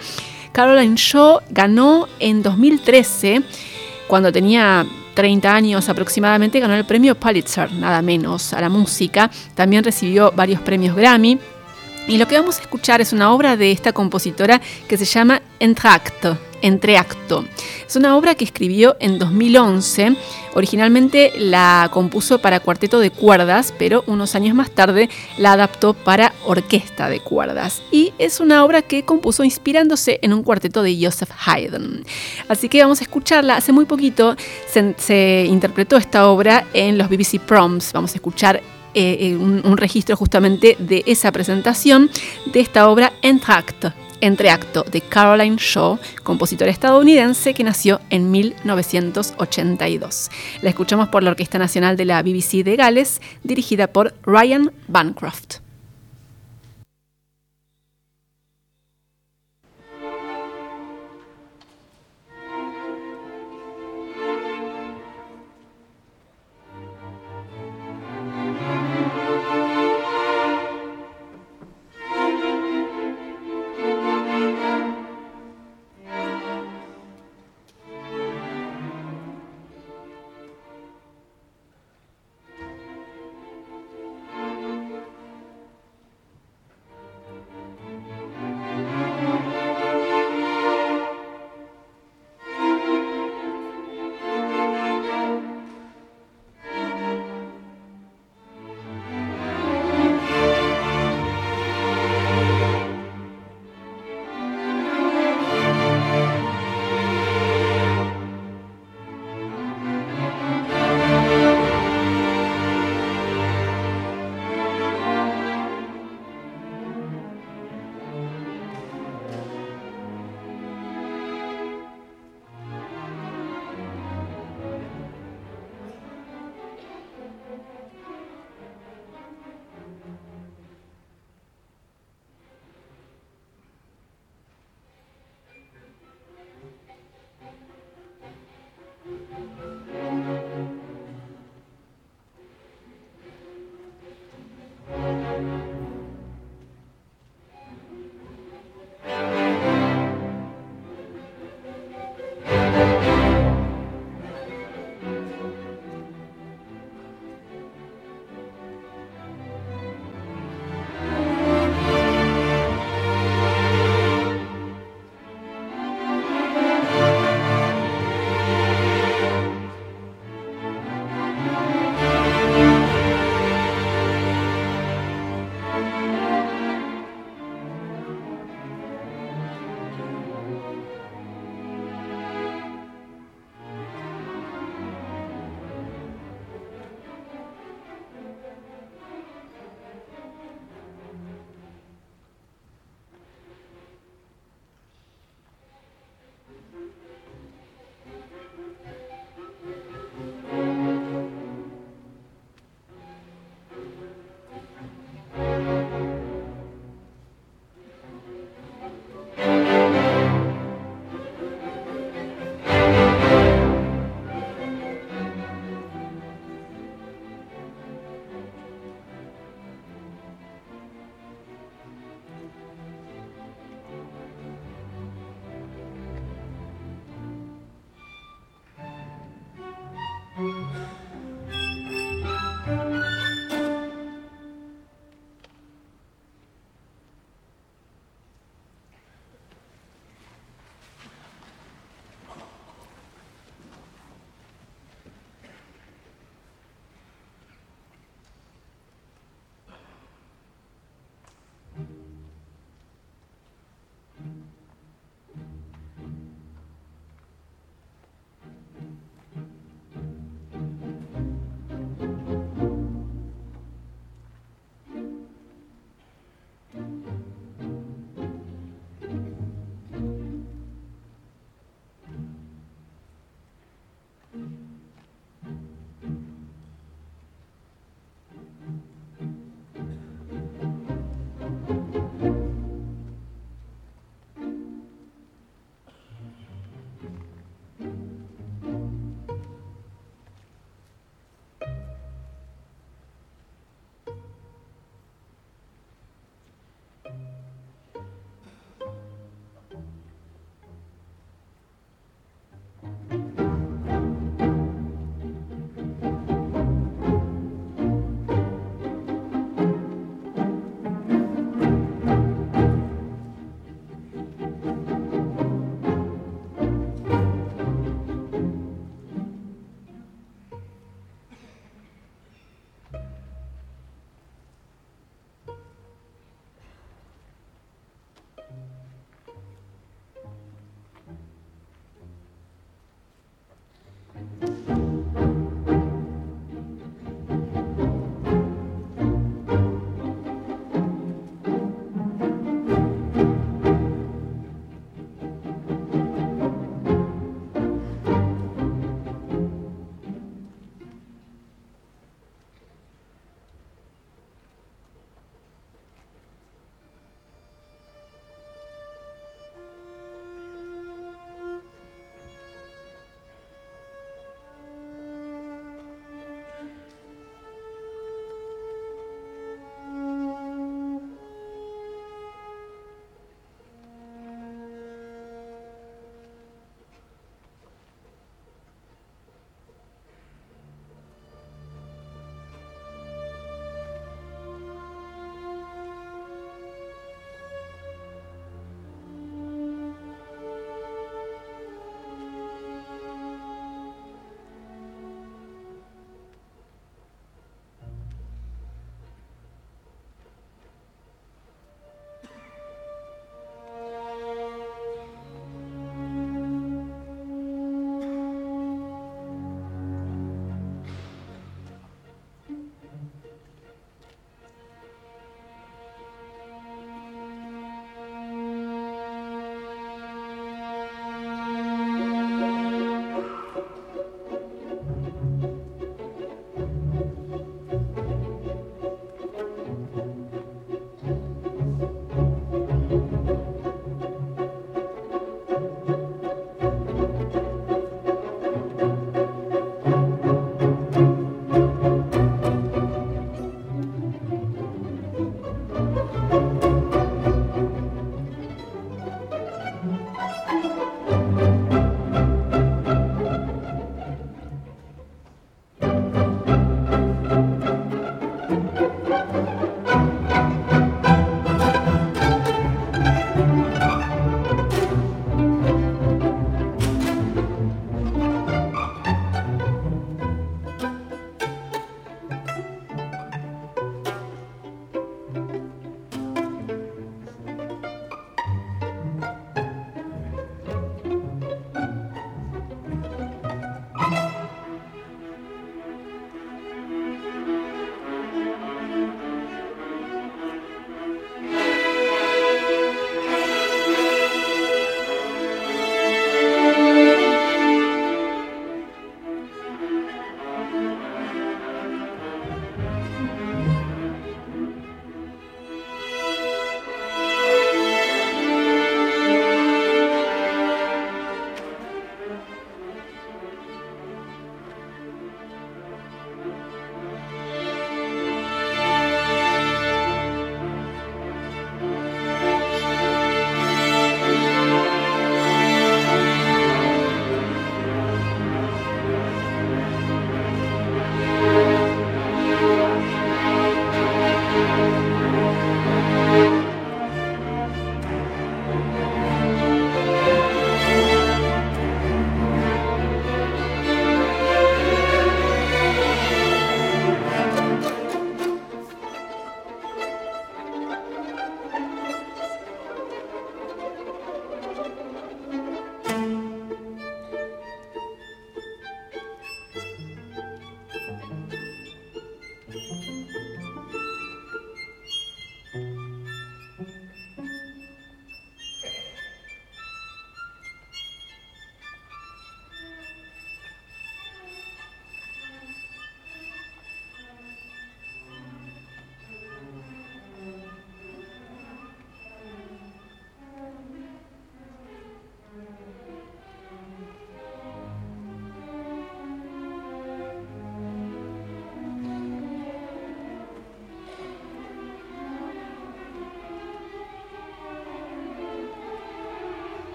[0.51, 3.41] Caroline Shaw ganó en 2013,
[4.07, 9.29] cuando tenía 30 años aproximadamente, ganó el premio Pulitzer, nada menos, a la música.
[9.55, 11.39] También recibió varios premios Grammy.
[12.07, 15.41] Y lo que vamos a escuchar es una obra de esta compositora que se llama
[15.59, 17.45] Entracto, Entreacto.
[17.88, 20.15] Es una obra que escribió en 2011.
[20.53, 26.33] Originalmente la compuso para cuarteto de cuerdas, pero unos años más tarde la adaptó para
[26.45, 27.81] orquesta de cuerdas.
[27.91, 32.03] Y es una obra que compuso inspirándose en un cuarteto de Joseph Haydn.
[32.47, 33.55] Así que vamos a escucharla.
[33.55, 34.35] Hace muy poquito
[34.67, 37.93] se, interpretó esta obra en los BBC Proms.
[37.93, 38.61] Vamos a escuchar
[38.93, 42.09] eh, eh, un, registro justamente de esa presentación
[42.51, 50.30] de esta obra Entracte, Entreacto de Caroline Shaw, compositora estadounidense que nació en 1982.
[50.61, 55.57] La escuchamos por la Orquesta Nacional de la BBC de Gales, dirigida por Ryan Bancroft.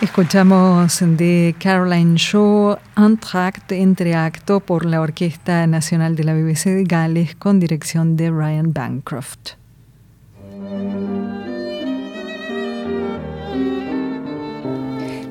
[0.00, 6.84] Escuchamos de Caroline Shaw Untracked entre acto por la Orquesta Nacional de la BBC de
[6.84, 9.54] Gales con dirección de Ryan Bancroft.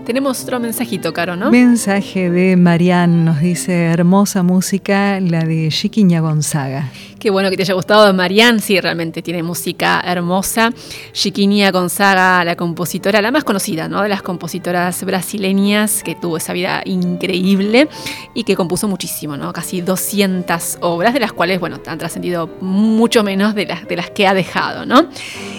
[0.05, 1.49] Tenemos otro mensajito, Caro, ¿no?
[1.49, 6.89] Mensaje de Marianne, nos dice hermosa música, la de Chiquiña Gonzaga.
[7.23, 10.73] Qué bueno que te haya gustado Marianne, sí, realmente tiene música hermosa.
[11.13, 14.01] Chiquiña Gonzaga, la compositora, la más conocida, ¿no?
[14.01, 17.87] De las compositoras brasileñas, que tuvo esa vida increíble
[18.33, 19.53] y que compuso muchísimo, ¿no?
[19.53, 24.09] Casi 200 obras, de las cuales, bueno, han trascendido mucho menos de las, de las
[24.09, 25.07] que ha dejado, ¿no?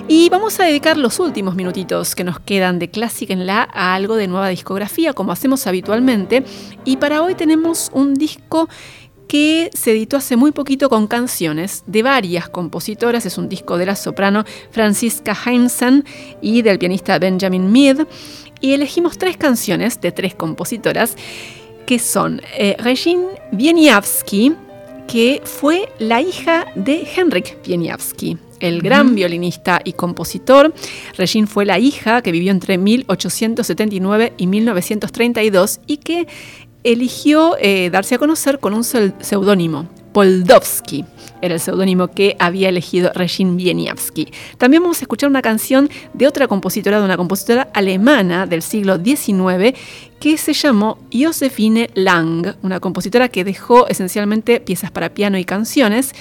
[0.07, 3.95] Y vamos a dedicar los últimos minutitos que nos quedan de Clásica en la a
[3.95, 6.45] algo de nueva discografía, como hacemos habitualmente.
[6.85, 8.69] Y para hoy tenemos un disco
[9.29, 13.27] que se editó hace muy poquito con canciones de varias compositoras.
[13.27, 16.05] Es un disco de la soprano Franziska Heinzen
[16.41, 18.07] y del pianista Benjamin Mead.
[18.61, 21.17] Y elegimos tres canciones de tres compositoras
[21.87, 24.55] que son eh, Regine Wieniawski,
[25.07, 30.73] que fue la hija de Henrik Wieniawski, el gran violinista y compositor.
[31.17, 36.27] Regine fue la hija que vivió entre 1879 y 1932 y que
[36.85, 41.05] eligió eh, darse a conocer con un seudónimo, Poldovsky.
[41.43, 44.29] Era el seudónimo que había elegido Regine Wieniawski.
[44.57, 48.97] También vamos a escuchar una canción de otra compositora, de una compositora alemana del siglo
[48.97, 49.77] XIX,
[50.21, 56.13] que se llamó Josephine Lang, una compositora que dejó esencialmente piezas para piano y canciones.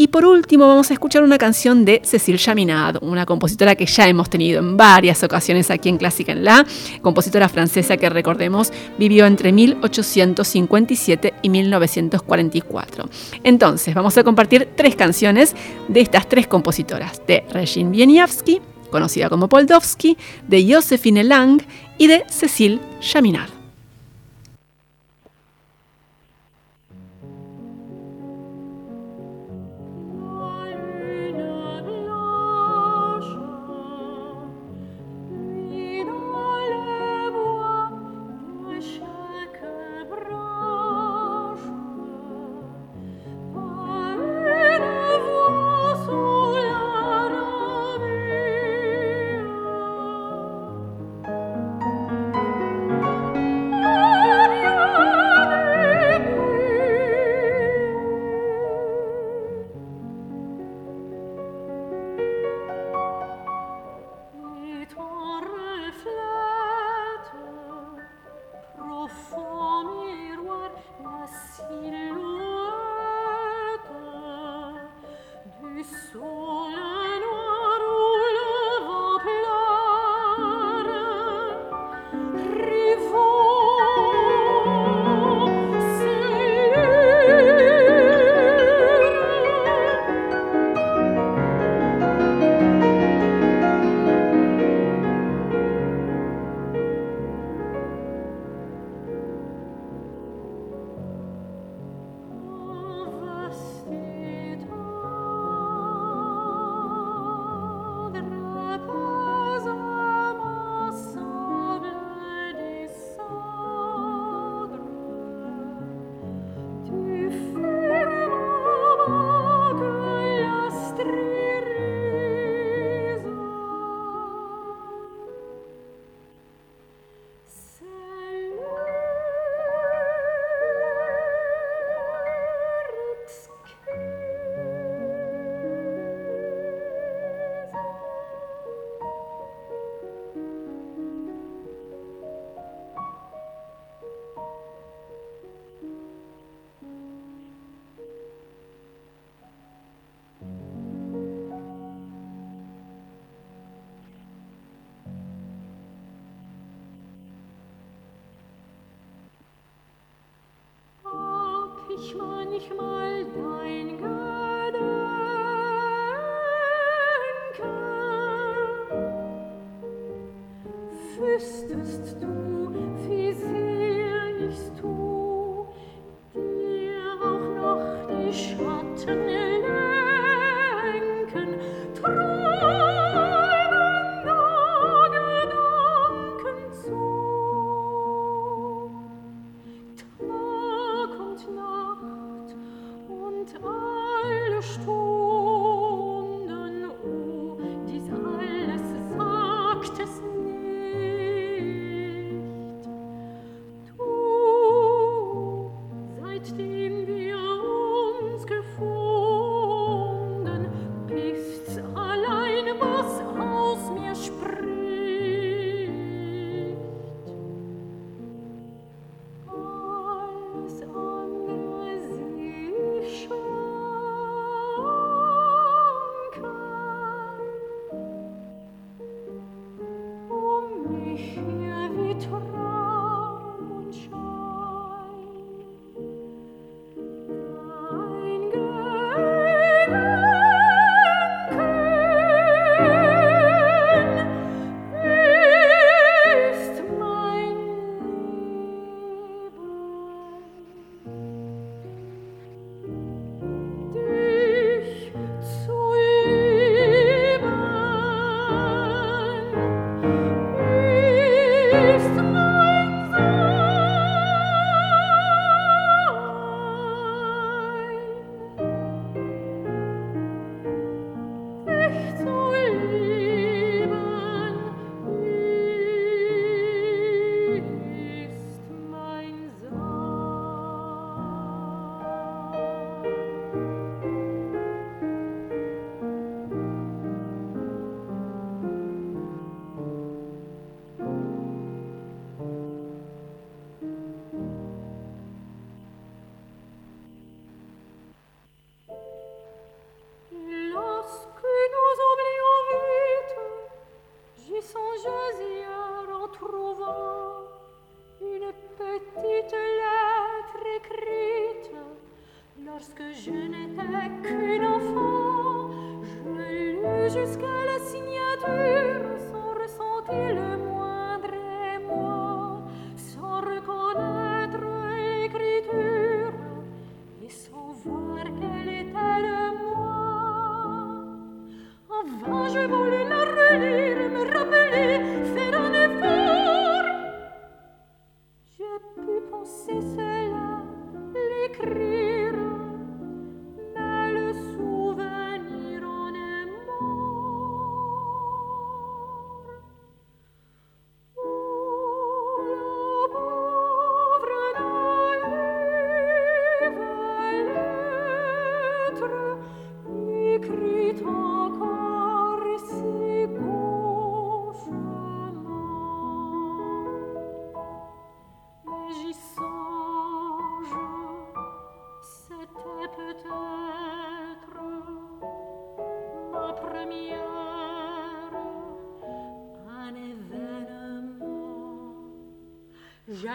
[0.00, 4.06] Y por último vamos a escuchar una canción de Cécile Chaminade, una compositora que ya
[4.06, 6.64] hemos tenido en varias ocasiones aquí en Clásica en La,
[7.02, 13.10] compositora francesa que recordemos vivió entre 1857 y 1944.
[13.42, 15.56] Entonces vamos a compartir tres canciones
[15.88, 18.60] de estas tres compositoras, de Regine Wieniawski,
[18.92, 20.16] conocida como Poldovsky,
[20.46, 21.60] de Josephine Lang
[21.98, 23.57] y de Cécile Chaminade.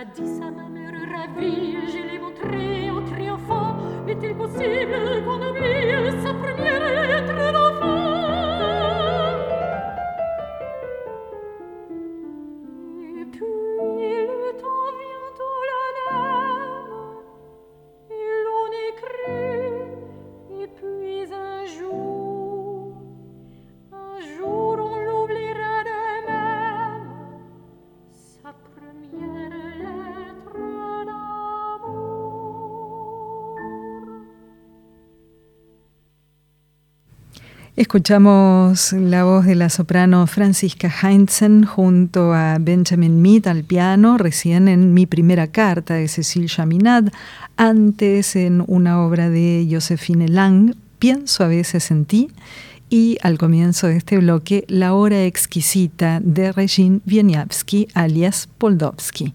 [0.03, 3.77] Jadis à ma mère ravie, je l'ai montré en triomphant.
[4.05, 4.82] Est-il possible
[37.84, 44.69] Escuchamos la voz de la soprano Francisca Heinzen junto a Benjamin Mead al piano, recién
[44.69, 47.11] en Mi primera carta de Cecil Chaminade,
[47.57, 52.30] antes en una obra de Josephine Lang, Pienso a veces en ti,
[52.89, 59.34] y al comienzo de este bloque, La hora exquisita de Regine Wieniawski, alias Poldowski.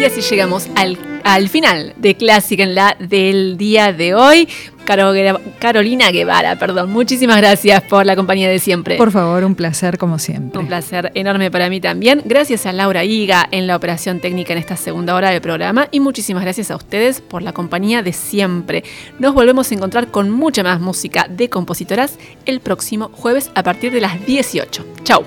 [0.00, 4.48] Y así llegamos al, al final de Clásica en la del día de hoy.
[4.86, 6.90] Carolina Guevara, perdón.
[6.90, 8.96] Muchísimas gracias por la compañía de siempre.
[8.96, 10.58] Por favor, un placer como siempre.
[10.58, 12.22] Un placer enorme para mí también.
[12.24, 16.00] Gracias a Laura Higa en la operación técnica en esta segunda hora del programa y
[16.00, 18.84] muchísimas gracias a ustedes por la compañía de siempre.
[19.18, 23.92] Nos volvemos a encontrar con mucha más música de compositoras el próximo jueves a partir
[23.92, 24.82] de las 18.
[25.04, 25.24] Chau.